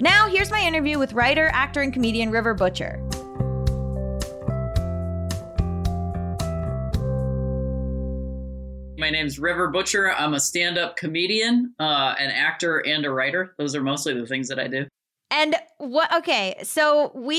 [0.00, 3.00] Now, here's my interview with writer, actor, and comedian River Butcher.
[8.98, 10.12] My name's River Butcher.
[10.12, 13.54] I'm a stand up comedian, uh, an actor, and a writer.
[13.56, 14.86] Those are mostly the things that I do.
[15.30, 17.38] And what okay, so we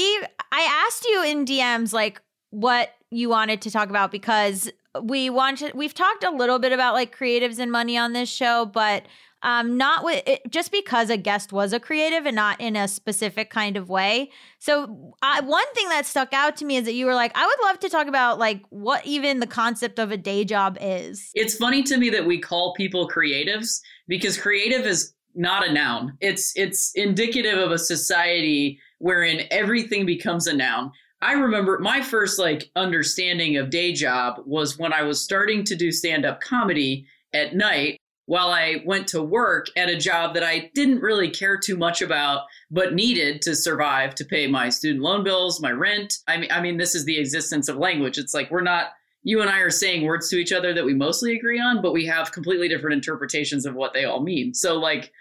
[0.52, 5.74] I asked you in DMs like what you wanted to talk about because we wanted
[5.74, 9.04] we've talked a little bit about like creatives and money on this show, but
[9.46, 12.88] um not with it, just because a guest was a creative and not in a
[12.88, 14.32] specific kind of way.
[14.60, 17.46] So I, one thing that stuck out to me is that you were like, I
[17.46, 21.30] would love to talk about like what even the concept of a day job is.
[21.36, 26.18] It's funny to me that we call people creatives because creative is not a noun.
[26.22, 30.92] It's it's indicative of a society wherein everything becomes a noun.
[31.22, 35.76] I remember my first like understanding of day job was when I was starting to
[35.76, 40.72] do stand-up comedy at night while I went to work at a job that I
[40.74, 45.24] didn't really care too much about but needed to survive to pay my student loan
[45.24, 46.16] bills, my rent.
[46.28, 48.18] I mean I mean this is the existence of language.
[48.18, 48.88] It's like we're not
[49.24, 51.94] you and I are saying words to each other that we mostly agree on, but
[51.94, 54.54] we have completely different interpretations of what they all mean.
[54.54, 55.12] So like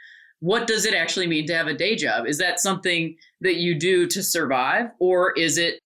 [0.41, 2.27] what does it actually mean to have a day job?
[2.27, 5.79] Is that something that you do to survive or is it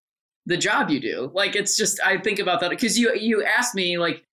[0.45, 1.31] the job you do?
[1.33, 4.25] Like it's just I think about that because you you asked me like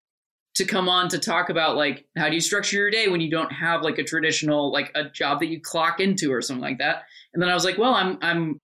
[0.56, 3.30] to come on to talk about like how do you structure your day when you
[3.30, 6.78] don't have like a traditional like a job that you clock into or something like
[6.78, 7.02] that.
[7.34, 8.58] And then I was like, well, I'm I'm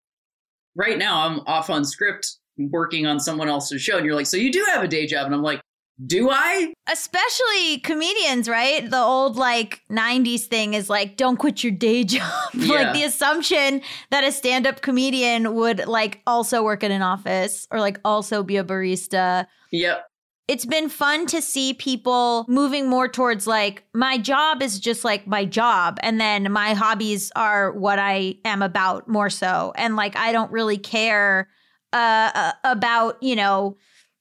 [0.75, 4.37] right now I'm off on script working on someone else's show and you're like, "So
[4.37, 5.61] you do have a day job?" And I'm like,
[6.07, 6.73] do I?
[6.91, 8.89] Especially comedians, right?
[8.89, 12.33] The old like 90s thing is like, don't quit your day job.
[12.55, 12.75] Yeah.
[12.75, 17.67] like the assumption that a stand up comedian would like also work in an office
[17.71, 19.47] or like also be a barista.
[19.71, 20.07] Yep.
[20.53, 25.27] It's been fun to see people moving more towards like, my job is just like
[25.27, 25.99] my job.
[26.03, 29.73] And then my hobbies are what I am about more so.
[29.77, 31.49] And like, I don't really care
[31.93, 33.77] uh, uh, about, you know,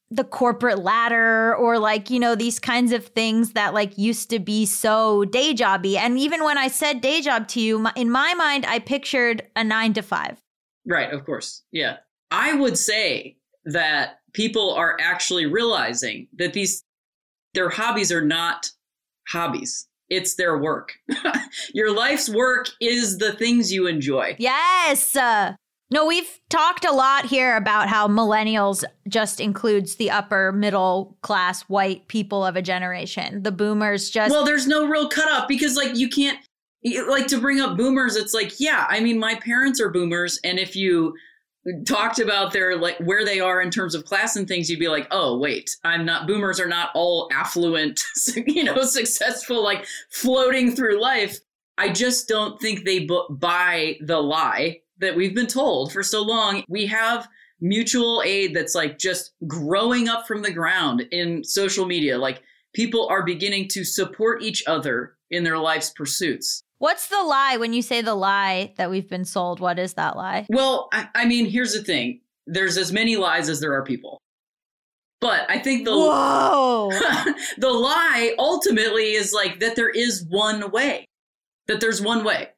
[0.09, 4.39] the corporate ladder or like you know these kinds of things that like used to
[4.39, 8.33] be so day jobby and even when i said day job to you in my
[8.33, 10.37] mind i pictured a 9 to 5
[10.85, 11.63] Right, of course.
[11.71, 11.97] Yeah.
[12.31, 16.83] I would say that people are actually realizing that these
[17.53, 18.71] their hobbies are not
[19.27, 19.87] hobbies.
[20.09, 20.93] It's their work.
[21.73, 24.35] Your life's work is the things you enjoy.
[24.39, 25.53] yes uh,
[25.89, 31.63] no we've talked a lot here about how millennials just includes the upper middle class
[31.63, 35.95] white people of a generation the boomers just Well, there's no real cutoff because like
[35.97, 36.39] you can't
[37.07, 40.57] like to bring up boomers it's like yeah, I mean my parents are boomers and
[40.59, 41.13] if you
[41.85, 44.87] talked about their like where they are in terms of class and things you'd be
[44.87, 47.99] like oh wait i'm not boomers are not all affluent
[48.47, 51.39] you know successful like floating through life.
[51.77, 56.21] I just don't think they bu- buy the lie that we've been told for so
[56.21, 56.63] long.
[56.67, 57.27] We have
[57.59, 62.17] mutual aid that's like just growing up from the ground in social media.
[62.17, 62.43] Like
[62.73, 67.73] people are beginning to support each other in their life's pursuits what's the lie when
[67.73, 71.25] you say the lie that we've been sold what is that lie Well, I, I
[71.25, 72.21] mean, here's the thing.
[72.47, 74.19] There's as many lies as there are people.
[75.21, 76.89] But I think the whoa
[77.59, 81.05] the lie ultimately is like that there is one way.
[81.67, 82.49] That there's one way.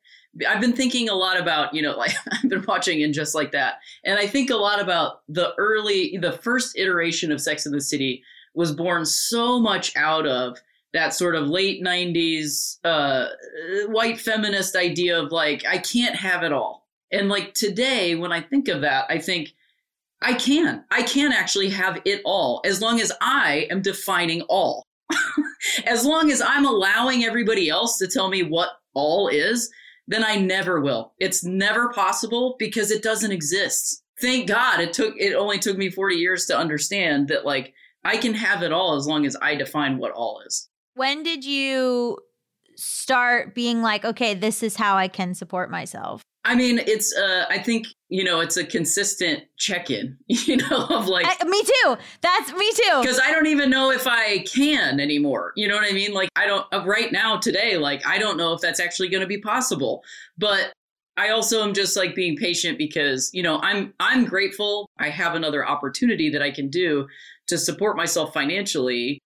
[0.47, 3.51] I've been thinking a lot about, you know, like I've been watching and just like
[3.51, 3.75] that.
[4.05, 7.81] And I think a lot about the early the first iteration of Sex in the
[7.81, 8.23] City
[8.55, 10.57] was born so much out of
[10.93, 13.27] that sort of late 90s uh,
[13.87, 16.87] white feminist idea of like I can't have it all.
[17.11, 19.53] And like today when I think of that, I think
[20.21, 20.85] I can.
[20.89, 24.85] I can actually have it all as long as I am defining all.
[25.85, 29.69] as long as I'm allowing everybody else to tell me what all is,
[30.07, 31.13] then I never will.
[31.19, 34.03] It's never possible because it doesn't exist.
[34.21, 38.17] Thank God it took it only took me 40 years to understand that like I
[38.17, 40.69] can have it all as long as I define what all is.
[40.95, 42.17] When did you
[42.75, 47.45] start being like okay this is how i can support myself I mean, it's uh
[47.49, 51.97] I think, you know, it's a consistent check-in, you know, of like I- me too
[52.21, 55.53] that's me too because I don't even know if I can anymore.
[55.55, 56.13] You know what I mean?
[56.13, 59.21] Like I don't uh, right now today, like I don't know if that's actually going
[59.21, 60.03] to be possible.
[60.37, 60.73] But
[61.15, 65.35] I also am just like being patient because, you know, I'm I'm grateful I have
[65.35, 67.07] another opportunity that I can do
[67.47, 69.19] to support myself financially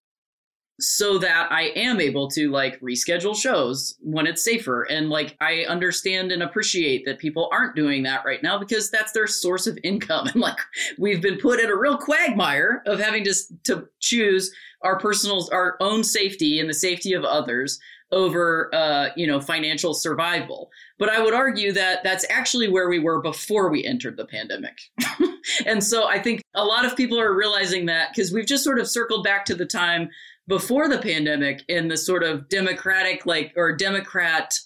[0.80, 4.84] so that I am able to like reschedule shows when it's safer.
[4.84, 9.12] And like I understand and appreciate that people aren't doing that right now because that's
[9.12, 10.28] their source of income.
[10.38, 10.58] And like
[10.98, 13.34] we've been put in a real quagmire of having to
[13.64, 17.80] to choose our personal our own safety and the safety of others
[18.12, 20.70] over uh, you know financial survival.
[21.00, 24.78] But I would argue that that's actually where we were before we entered the pandemic.
[25.66, 28.80] and so I think a lot of people are realizing that because we've just sort
[28.80, 30.10] of circled back to the time
[30.48, 34.58] before the pandemic in the sort of democratic like or democrat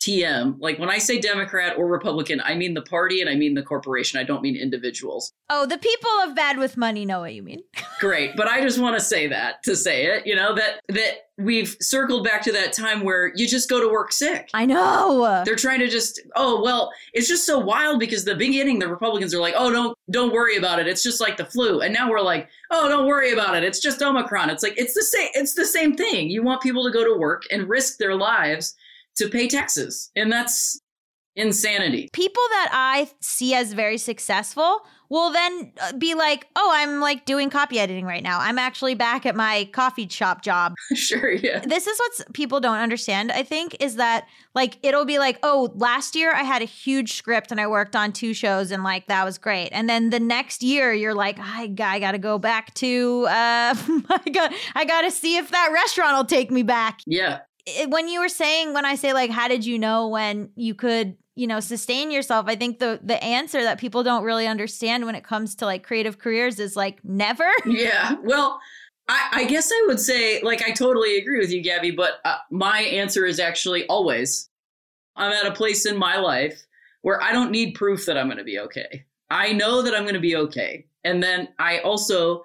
[0.00, 0.56] TM.
[0.60, 3.62] Like when I say Democrat or Republican, I mean the party and I mean the
[3.62, 4.20] corporation.
[4.20, 5.32] I don't mean individuals.
[5.48, 7.62] Oh, the people of bad with money know what you mean.
[8.00, 11.26] Great, but I just want to say that to say it, you know, that that
[11.38, 14.50] we've circled back to that time where you just go to work sick.
[14.54, 15.42] I know.
[15.44, 19.34] They're trying to just oh, well, it's just so wild because the beginning the Republicans
[19.34, 20.86] are like, "Oh, don't don't worry about it.
[20.86, 23.64] It's just like the flu." And now we're like, "Oh, don't worry about it.
[23.64, 26.28] It's just Omicron." It's like it's the same it's the same thing.
[26.28, 28.76] You want people to go to work and risk their lives
[29.16, 30.10] to pay taxes.
[30.16, 30.80] And that's
[31.36, 32.08] insanity.
[32.12, 37.26] People that I see as very successful will then uh, be like, "Oh, I'm like
[37.26, 38.40] doing copy editing right now.
[38.40, 41.60] I'm actually back at my coffee shop job." sure, yeah.
[41.60, 45.70] This is what people don't understand, I think, is that like it'll be like, "Oh,
[45.74, 49.06] last year I had a huge script and I worked on two shows and like
[49.06, 52.38] that was great." And then the next year you're like, "I, I got to go
[52.38, 53.74] back to uh
[54.08, 57.90] I got I got to see if that restaurant will take me back." Yeah it,
[57.90, 61.16] when you were saying when I say like how did you know when you could
[61.34, 62.46] you know sustain yourself?
[62.48, 65.82] I think the the answer that people don't really understand when it comes to like
[65.82, 67.50] creative careers is like never.
[67.66, 68.60] Yeah well
[69.08, 72.38] I, I guess I would say like I totally agree with you Gaby but uh,
[72.50, 74.48] my answer is actually always
[75.16, 76.66] I'm at a place in my life
[77.02, 79.04] where I don't need proof that I'm going to be okay.
[79.30, 80.86] I know that I'm going to be okay.
[81.04, 82.42] And then I also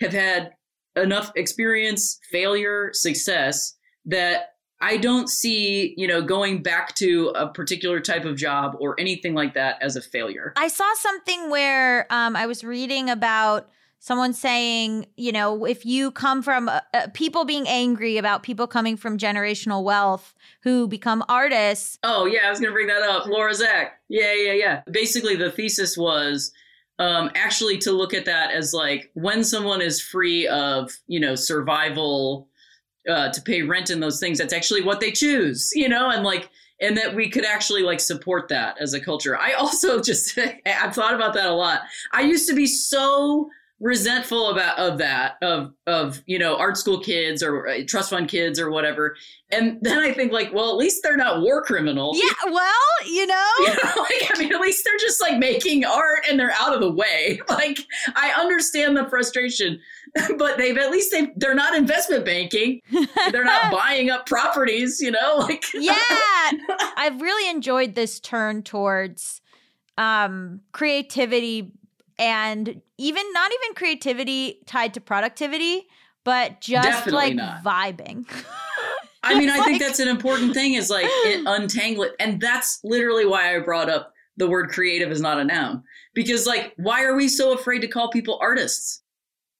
[0.00, 0.52] have had
[0.96, 4.49] enough experience failure success that
[4.80, 9.34] I don't see, you know, going back to a particular type of job or anything
[9.34, 10.52] like that as a failure.
[10.56, 13.68] I saw something where um, I was reading about
[13.98, 18.66] someone saying, you know, if you come from uh, uh, people being angry about people
[18.66, 21.98] coming from generational wealth who become artists.
[22.02, 23.26] Oh, yeah, I was going to bring that up.
[23.26, 24.00] Laura Zak.
[24.08, 24.82] Yeah, yeah, yeah.
[24.90, 26.50] Basically, the thesis was
[26.98, 31.34] um, actually to look at that as like when someone is free of, you know,
[31.34, 32.48] survival
[33.08, 34.38] uh, to pay rent and those things.
[34.38, 38.00] That's actually what they choose, you know, and like, and that we could actually like
[38.00, 39.38] support that as a culture.
[39.38, 41.82] I also just, I've thought about that a lot.
[42.12, 47.00] I used to be so resentful about of that of of you know art school
[47.00, 49.16] kids or uh, trust fund kids or whatever
[49.52, 52.74] and then i think like well at least they're not war criminals yeah well
[53.06, 56.38] you know, you know like i mean at least they're just like making art and
[56.38, 57.78] they're out of the way like
[58.16, 59.80] i understand the frustration
[60.38, 62.80] but they've at least they they're not investment banking
[63.30, 65.94] they're not buying up properties you know like yeah
[66.96, 69.40] i've really enjoyed this turn towards
[69.98, 71.72] um creativity
[72.20, 75.88] and even not even creativity tied to productivity,
[76.22, 77.64] but just Definitely like not.
[77.64, 78.26] vibing.
[79.22, 82.12] I mean, I like, think that's an important thing is like it, untangle it.
[82.20, 85.82] And that's literally why I brought up the word creative is not a noun.
[86.12, 89.02] Because like, why are we so afraid to call people artists?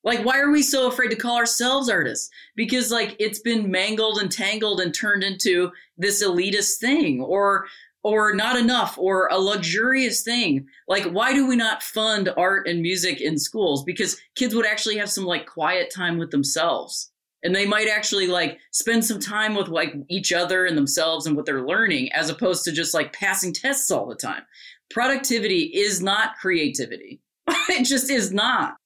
[0.02, 2.30] Like, why are we so afraid to call ourselves artists?
[2.56, 7.66] Because like it's been mangled and tangled and turned into this elitist thing or
[8.02, 10.66] or not enough or a luxurious thing.
[10.88, 13.84] Like, why do we not fund art and music in schools?
[13.84, 17.12] Because kids would actually have some like quiet time with themselves.
[17.42, 21.36] And they might actually like spend some time with like each other and themselves and
[21.36, 24.42] what they're learning as opposed to just like passing tests all the time.
[24.90, 27.20] Productivity is not creativity.
[27.68, 28.76] it just is not.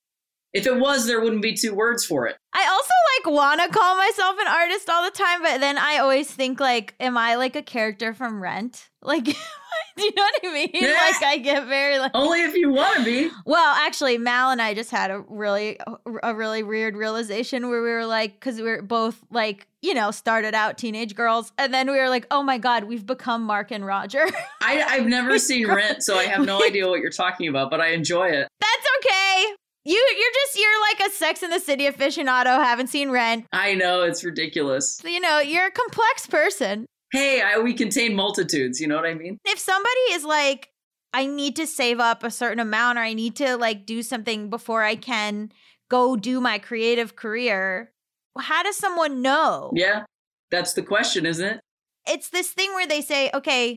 [0.55, 2.37] If it was, there wouldn't be two words for it.
[2.53, 5.99] I also like want to call myself an artist all the time, but then I
[5.99, 8.89] always think like, am I like a character from Rent?
[9.05, 9.25] Like,
[9.97, 10.71] do you know what I mean?
[10.73, 10.93] Yeah.
[10.93, 13.31] Like, I get very like only if you want to be.
[13.45, 15.79] Well, actually, Mal and I just had a really
[16.23, 20.11] a really weird realization where we were like, because we are both like, you know,
[20.11, 23.71] started out teenage girls, and then we were like, oh my god, we've become Mark
[23.71, 24.27] and Roger.
[24.63, 27.83] I, I've never seen Rent, so I have no idea what you're talking about, but
[27.83, 28.49] I enjoy it.
[28.63, 29.55] That's okay.
[29.87, 33.47] You you're just you're like a Sex in the City aficionado, haven't seen Rent.
[33.53, 35.01] I know it's ridiculous.
[35.05, 36.87] You know, you're a complex person.
[37.13, 38.81] Hey, I, we contain multitudes.
[38.81, 39.39] You know what I mean?
[39.45, 40.71] If somebody is like,
[41.13, 44.49] I need to save up a certain amount, or I need to like do something
[44.49, 45.53] before I can
[45.91, 47.93] go do my creative career,
[48.39, 49.71] how does someone know?
[49.75, 50.05] Yeah,
[50.51, 51.61] that's the question, isn't it?
[52.09, 53.77] It's this thing where they say, okay,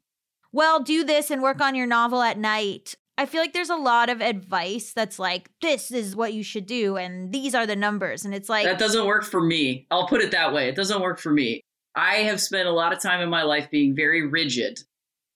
[0.54, 3.76] well, do this and work on your novel at night I feel like there's a
[3.76, 7.76] lot of advice that's like, this is what you should do, and these are the
[7.76, 8.26] numbers.
[8.26, 9.88] And it's like, that doesn't work for me.
[9.90, 10.70] I'll put it that way.
[10.70, 11.62] It doesn't work for me.
[11.96, 14.80] I have spent a lot of time in my life being very rigid,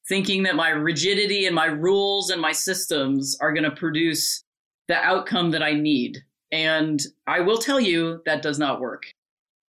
[0.07, 4.43] thinking that my rigidity and my rules and my systems are going to produce
[4.87, 6.19] the outcome that I need.
[6.51, 9.05] And I will tell you that does not work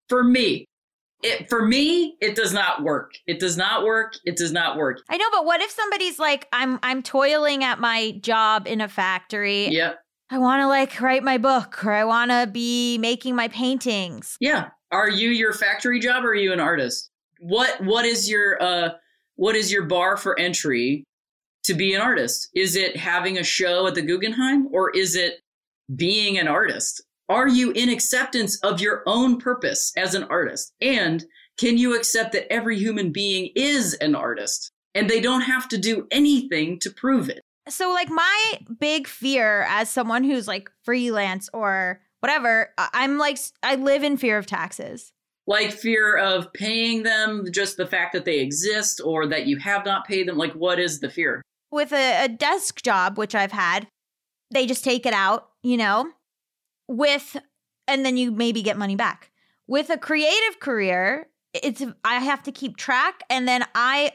[0.08, 0.66] for me
[1.22, 5.00] it for me it does not work it does not work it does not work
[5.08, 8.88] i know but what if somebody's like i'm i'm toiling at my job in a
[8.88, 9.94] factory yeah
[10.32, 14.38] I want to like write my book or I want to be making my paintings.
[14.40, 14.70] Yeah.
[14.90, 17.10] Are you your factory job or are you an artist?
[17.40, 18.90] What what is your uh
[19.36, 21.04] what is your bar for entry
[21.64, 22.48] to be an artist?
[22.54, 25.40] Is it having a show at the Guggenheim or is it
[25.94, 27.02] being an artist?
[27.28, 30.72] Are you in acceptance of your own purpose as an artist?
[30.80, 31.24] And
[31.58, 35.78] can you accept that every human being is an artist and they don't have to
[35.78, 37.40] do anything to prove it?
[37.68, 43.76] So, like, my big fear as someone who's like freelance or whatever, I'm like, I
[43.76, 45.12] live in fear of taxes.
[45.46, 49.84] Like fear of paying them, just the fact that they exist or that you have
[49.84, 50.36] not paid them.
[50.36, 51.42] Like, what is the fear?
[51.70, 53.86] With a, a desk job, which I've had,
[54.52, 56.10] they just take it out, you know,
[56.88, 57.36] with,
[57.86, 59.30] and then you maybe get money back.
[59.66, 64.12] With a creative career, it's I have to keep track, and then I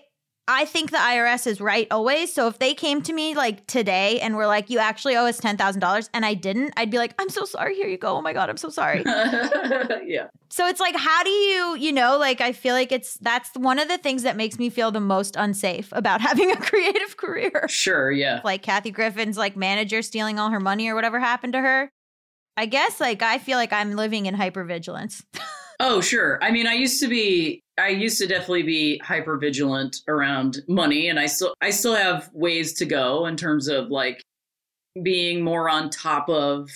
[0.49, 2.33] I think the IRS is right always.
[2.33, 5.39] So if they came to me like today and were like, "You actually owe us
[5.39, 7.75] ten thousand dollars," and I didn't, I'd be like, "I'm so sorry.
[7.75, 8.15] Here you go.
[8.15, 10.27] Oh my god, I'm so sorry." yeah.
[10.49, 13.77] So it's like, how do you, you know, like I feel like it's that's one
[13.77, 17.67] of the things that makes me feel the most unsafe about having a creative career.
[17.67, 18.39] Sure, yeah.
[18.45, 21.91] Like Kathy Griffin's like manager stealing all her money or whatever happened to her.
[22.57, 25.23] I guess like I feel like I'm living in hypervigilance.
[25.79, 26.43] Oh, sure.
[26.43, 31.09] I mean, I used to be I used to definitely be hyper vigilant around money
[31.09, 34.23] and I still I still have ways to go in terms of like
[35.03, 36.71] being more on top of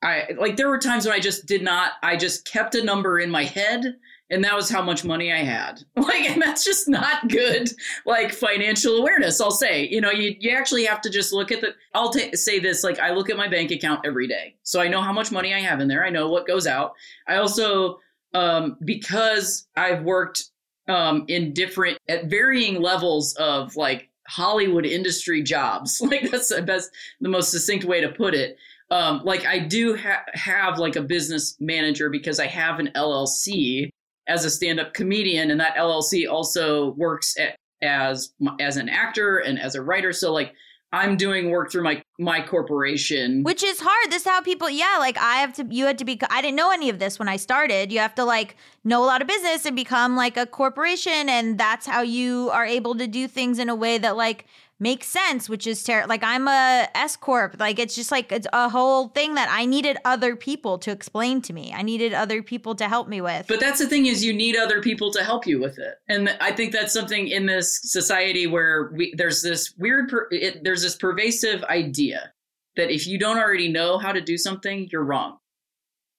[0.00, 3.18] I like there were times when I just did not I just kept a number
[3.18, 3.96] in my head
[4.30, 5.82] and that was how much money I had.
[5.96, 7.70] Like and that's just not good
[8.04, 9.88] like financial awareness, I'll say.
[9.88, 12.84] You know, you you actually have to just look at the I'll ta- say this
[12.84, 14.56] like I look at my bank account every day.
[14.62, 16.04] So I know how much money I have in there.
[16.04, 16.92] I know what goes out.
[17.28, 17.98] I also
[18.34, 20.44] um because I've worked
[20.88, 26.00] um in different at varying levels of like Hollywood industry jobs.
[26.10, 28.58] Like that's the best the most succinct way to put it
[28.92, 33.90] um, like I do ha- have like a business manager because I have an LLC
[34.28, 39.58] as a stand-up comedian, and that LLC also works at, as as an actor and
[39.58, 40.12] as a writer.
[40.12, 40.54] So like
[40.92, 44.12] I'm doing work through my my corporation, Which is hard.
[44.12, 46.56] This is how people, yeah, like I have to, you had to be, I didn't
[46.56, 47.90] know any of this when I started.
[47.90, 51.28] You have to like know a lot of business and become like a corporation.
[51.28, 54.44] And that's how you are able to do things in a way that like
[54.82, 56.08] makes sense, which is terrible.
[56.08, 57.56] Like I'm a S Corp.
[57.58, 61.40] Like it's just like, it's a whole thing that I needed other people to explain
[61.42, 61.72] to me.
[61.74, 63.46] I needed other people to help me with.
[63.46, 65.94] But that's the thing is you need other people to help you with it.
[66.08, 70.64] And I think that's something in this society where we there's this weird per, it,
[70.64, 72.32] there's this pervasive idea
[72.76, 75.38] that if you don't already know how to do something, you're wrong.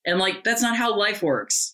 [0.05, 1.74] And like that's not how life works.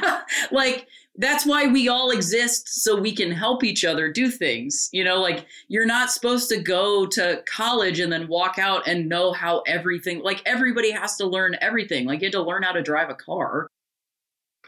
[0.52, 0.86] like
[1.18, 4.88] that's why we all exist so we can help each other do things.
[4.92, 9.08] You know, like you're not supposed to go to college and then walk out and
[9.08, 12.06] know how everything like everybody has to learn everything.
[12.06, 13.68] Like you had to learn how to drive a car.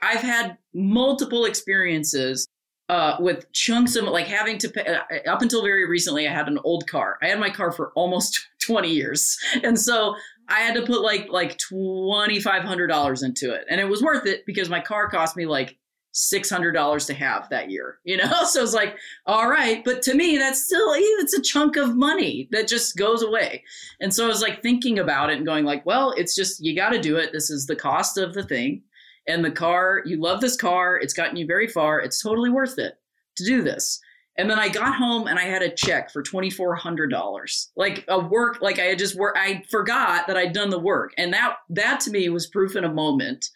[0.02, 2.48] I've had multiple experiences
[2.88, 4.84] uh, with chunks of like having to pay.
[4.84, 7.18] Uh, up until very recently, I had an old car.
[7.22, 10.16] I had my car for almost 20 years, and so
[10.48, 14.02] I had to put like like twenty five hundred dollars into it, and it was
[14.02, 15.78] worth it because my car cost me like
[16.12, 17.98] six hundred dollars to have that year.
[18.04, 18.96] You know, so it's like,
[19.26, 23.22] all right, but to me, that's still it's a chunk of money that just goes
[23.22, 23.64] away.
[24.00, 26.74] And so I was like thinking about it and going like, well, it's just you
[26.74, 27.32] got to do it.
[27.32, 28.82] This is the cost of the thing.
[29.28, 30.98] And the car you love this car.
[30.98, 32.00] It's gotten you very far.
[32.00, 32.94] It's totally worth it
[33.36, 34.00] to do this.
[34.38, 38.62] And then i got home and i had a check for $2400 like a work
[38.62, 41.12] like i had just work i forgot that i'd done the work.
[41.18, 43.50] And that that to me was proof in a moment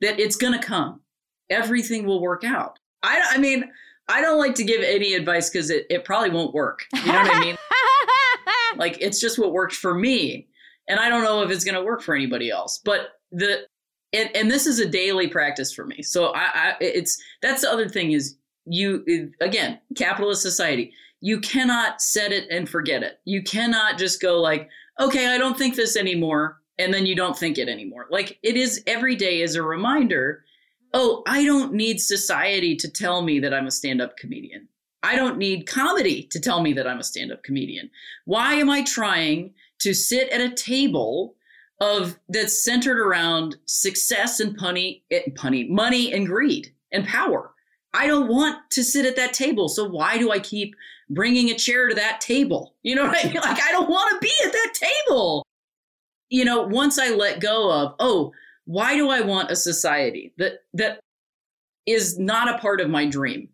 [0.00, 1.00] that it's gonna come
[1.50, 2.78] everything will work out.
[3.02, 3.70] I, I mean
[4.10, 6.86] i don't like to give any advice because it, it probably won't work.
[6.94, 7.56] You know what i mean?
[8.76, 10.46] Like it's just what worked for me
[10.88, 13.66] and i don't know if it's going to work for anybody else but the
[14.12, 16.02] and, and this is a daily practice for me.
[16.02, 22.00] So I, I it's that's the other thing is you again capitalist society you cannot
[22.00, 23.18] set it and forget it.
[23.24, 24.68] You cannot just go like
[25.00, 28.06] okay i don't think this anymore and then you don't think it anymore.
[28.10, 30.44] Like it is every day is a reminder
[30.94, 34.68] oh i don't need society to tell me that i'm a stand-up comedian
[35.02, 37.90] i don't need comedy to tell me that i'm a stand-up comedian
[38.24, 41.34] why am i trying to sit at a table
[41.80, 47.52] of that's centered around success and punny, eh, punny, money and greed and power.
[47.94, 49.68] I don't want to sit at that table.
[49.68, 50.74] So why do I keep
[51.08, 52.74] bringing a chair to that table?
[52.82, 53.36] You know what I mean?
[53.42, 55.46] Like, I don't want to be at that table.
[56.28, 58.32] You know, once I let go of, oh,
[58.68, 61.00] why do I want a society that, that
[61.86, 63.48] is not a part of my dream?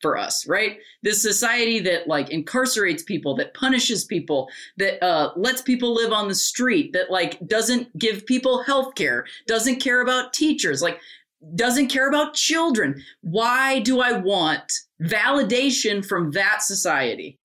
[0.00, 0.78] for us, right?
[1.02, 4.48] This society that like incarcerates people, that punishes people,
[4.78, 9.26] that uh, lets people live on the street, that like doesn't give people health care,
[9.46, 10.98] doesn't care about teachers, like
[11.54, 13.02] doesn't care about children.
[13.20, 17.38] Why do I want validation from that society?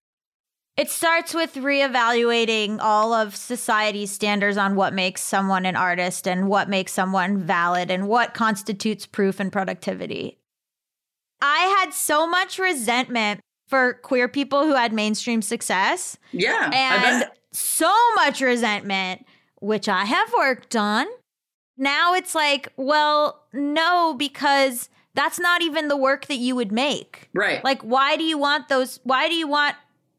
[0.78, 6.50] It starts with reevaluating all of society's standards on what makes someone an artist and
[6.50, 10.38] what makes someone valid and what constitutes proof and productivity.
[11.42, 16.18] I had so much resentment for queer people who had mainstream success.
[16.34, 16.70] Yeah.
[16.74, 19.26] And so much resentment,
[19.62, 21.06] which I have worked on.
[21.78, 27.30] Now it's like, well, no, because that's not even the work that you would make.
[27.34, 27.64] Right.
[27.64, 29.00] Like, why do you want those?
[29.04, 29.76] Why do you want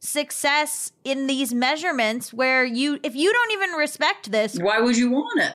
[0.06, 5.10] success in these measurements where you, if you don't even respect this, Why would you
[5.10, 5.54] want it?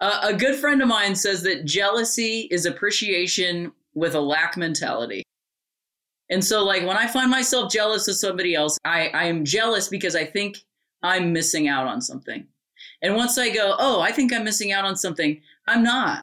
[0.00, 5.22] Uh, a good friend of mine says that jealousy is appreciation with a lack mentality.
[6.30, 9.88] And so, like, when I find myself jealous of somebody else, I, I am jealous
[9.88, 10.58] because I think
[11.02, 12.46] I'm missing out on something.
[13.02, 16.22] And once I go, oh, I think I'm missing out on something, I'm not.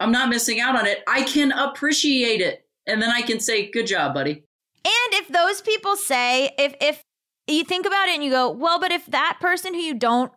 [0.00, 1.02] I'm not missing out on it.
[1.06, 2.66] I can appreciate it.
[2.86, 4.44] And then I can say, good job, buddy.
[4.86, 7.02] And if those people say, if if
[7.48, 10.30] you think about it and you go, well, but if that person who you don't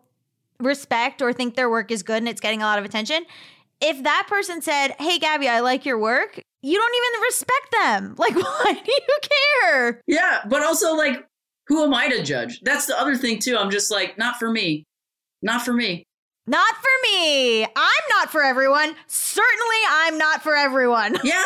[0.60, 3.26] respect or think their work is good and it's getting a lot of attention,
[3.80, 8.16] if that person said, "Hey, Gaby, I like your work," you don't even respect them.
[8.20, 9.20] Like, why do you
[9.62, 10.02] care?
[10.08, 11.26] Yeah, but also like,
[11.68, 12.62] who am I to judge?
[12.62, 13.56] That's the other thing too.
[13.56, 14.84] I'm just like, not for me,
[15.44, 16.04] not for me.
[16.48, 17.64] Not for me.
[17.64, 18.96] I'm not for everyone.
[19.06, 21.18] Certainly, I'm not for everyone.
[21.24, 21.44] Yeah,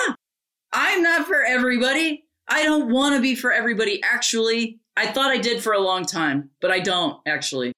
[0.71, 2.23] I'm not for everybody.
[2.47, 4.01] I don't want to be for everybody.
[4.03, 7.73] Actually, I thought I did for a long time, but I don't actually.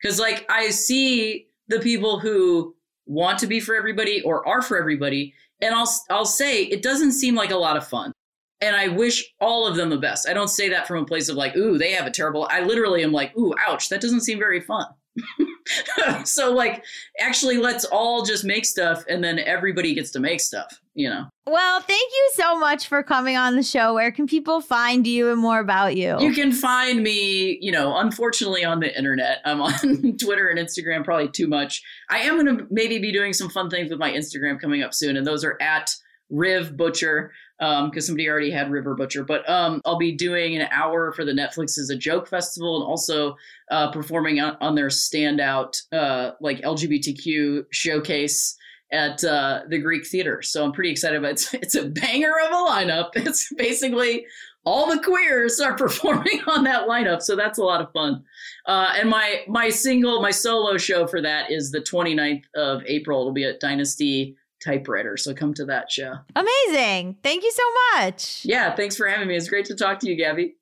[0.00, 2.74] Because, like, I see the people who
[3.06, 7.12] want to be for everybody or are for everybody, and I'll, I'll say it doesn't
[7.12, 8.12] seem like a lot of fun.
[8.60, 10.28] And I wish all of them the best.
[10.28, 12.48] I don't say that from a place of like, ooh, they have a terrible.
[12.50, 14.86] I literally am like, ooh, ouch, that doesn't seem very fun.
[16.24, 16.84] so like
[17.20, 21.24] actually let's all just make stuff and then everybody gets to make stuff you know
[21.46, 23.94] Well, thank you so much for coming on the show.
[23.94, 26.16] Where can people find you and more about you?
[26.20, 31.04] you can find me you know unfortunately on the internet i'm on twitter and instagram
[31.04, 34.10] probably too much i am going to maybe be doing some fun things with my
[34.10, 35.90] instagram coming up soon and those are at
[36.30, 40.66] riv butcher um because somebody already had river butcher but um i'll be doing an
[40.70, 43.34] hour for the netflix is a joke festival and also
[43.70, 48.56] uh performing on, on their standout uh like lgbtq showcase
[48.94, 50.40] at uh, the Greek Theater.
[50.40, 51.32] So I'm pretty excited about it.
[51.32, 53.10] It's, it's a banger of a lineup.
[53.16, 54.26] It's basically
[54.64, 57.22] all the queers are performing on that lineup.
[57.22, 58.22] So that's a lot of fun.
[58.66, 63.20] Uh, and my my single, my solo show for that is the 29th of April.
[63.20, 65.16] It'll be at Dynasty Typewriter.
[65.16, 66.14] So come to that show.
[66.36, 67.16] Amazing.
[67.22, 67.62] Thank you so
[67.96, 68.44] much.
[68.44, 69.36] Yeah, thanks for having me.
[69.36, 70.54] It's great to talk to you, Gaby.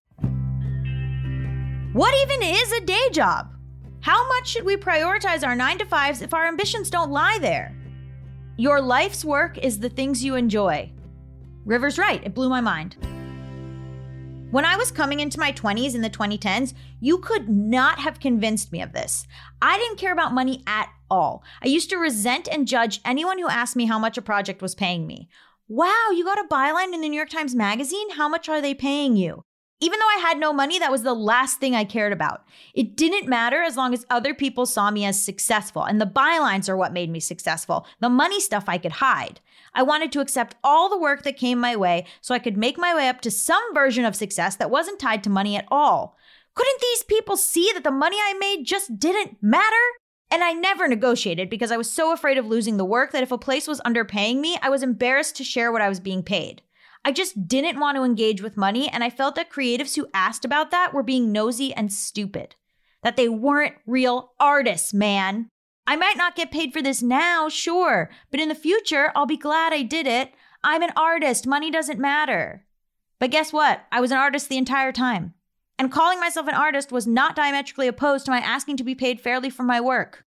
[1.92, 3.52] What even is a day job?
[4.00, 7.76] How much should we prioritize our nine to fives if our ambitions don't lie there?
[8.62, 10.92] Your life's work is the things you enjoy.
[11.64, 12.94] River's right, it blew my mind.
[14.52, 18.70] When I was coming into my 20s in the 2010s, you could not have convinced
[18.70, 19.26] me of this.
[19.60, 21.42] I didn't care about money at all.
[21.60, 24.76] I used to resent and judge anyone who asked me how much a project was
[24.76, 25.28] paying me.
[25.66, 28.10] Wow, you got a byline in the New York Times Magazine?
[28.10, 29.42] How much are they paying you?
[29.82, 32.44] Even though I had no money, that was the last thing I cared about.
[32.72, 36.68] It didn't matter as long as other people saw me as successful, and the bylines
[36.68, 37.84] are what made me successful.
[37.98, 39.40] The money stuff I could hide.
[39.74, 42.78] I wanted to accept all the work that came my way so I could make
[42.78, 46.16] my way up to some version of success that wasn't tied to money at all.
[46.54, 49.74] Couldn't these people see that the money I made just didn't matter?
[50.30, 53.32] And I never negotiated because I was so afraid of losing the work that if
[53.32, 56.62] a place was underpaying me, I was embarrassed to share what I was being paid.
[57.04, 60.44] I just didn't want to engage with money, and I felt that creatives who asked
[60.44, 62.54] about that were being nosy and stupid.
[63.02, 65.48] That they weren't real artists, man.
[65.86, 69.36] I might not get paid for this now, sure, but in the future, I'll be
[69.36, 70.32] glad I did it.
[70.62, 72.64] I'm an artist, money doesn't matter.
[73.18, 73.82] But guess what?
[73.90, 75.34] I was an artist the entire time.
[75.78, 79.20] And calling myself an artist was not diametrically opposed to my asking to be paid
[79.20, 80.24] fairly for my work.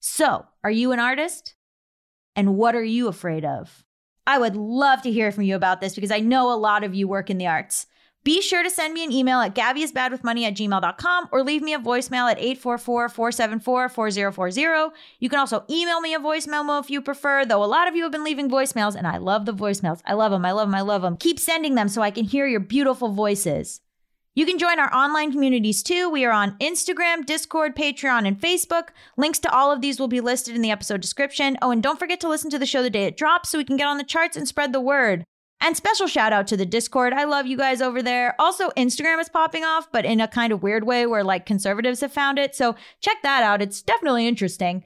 [0.00, 1.54] So, are you an artist?
[2.36, 3.84] And what are you afraid of?
[4.26, 6.94] I would love to hear from you about this because I know a lot of
[6.94, 7.86] you work in the arts.
[8.22, 11.78] Be sure to send me an email at gabbyisbadwithmoney at gmail.com or leave me a
[11.78, 14.90] voicemail at 844-474-4040.
[15.20, 17.96] You can also email me a voice memo if you prefer, though a lot of
[17.96, 20.02] you have been leaving voicemails and I love the voicemails.
[20.04, 21.16] I love them, I love them, I love them.
[21.16, 23.80] Keep sending them so I can hear your beautiful voices.
[24.36, 26.08] You can join our online communities too.
[26.08, 28.90] We are on Instagram, Discord, Patreon, and Facebook.
[29.16, 31.58] Links to all of these will be listed in the episode description.
[31.60, 33.64] Oh, and don't forget to listen to the show the day it drops so we
[33.64, 35.24] can get on the charts and spread the word.
[35.60, 37.12] And special shout out to the Discord.
[37.12, 38.36] I love you guys over there.
[38.38, 42.00] Also, Instagram is popping off, but in a kind of weird way where like conservatives
[42.00, 42.54] have found it.
[42.54, 43.60] So check that out.
[43.60, 44.84] It's definitely interesting.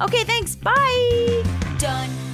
[0.00, 0.56] Okay, thanks.
[0.56, 1.44] Bye.
[1.78, 2.33] Done.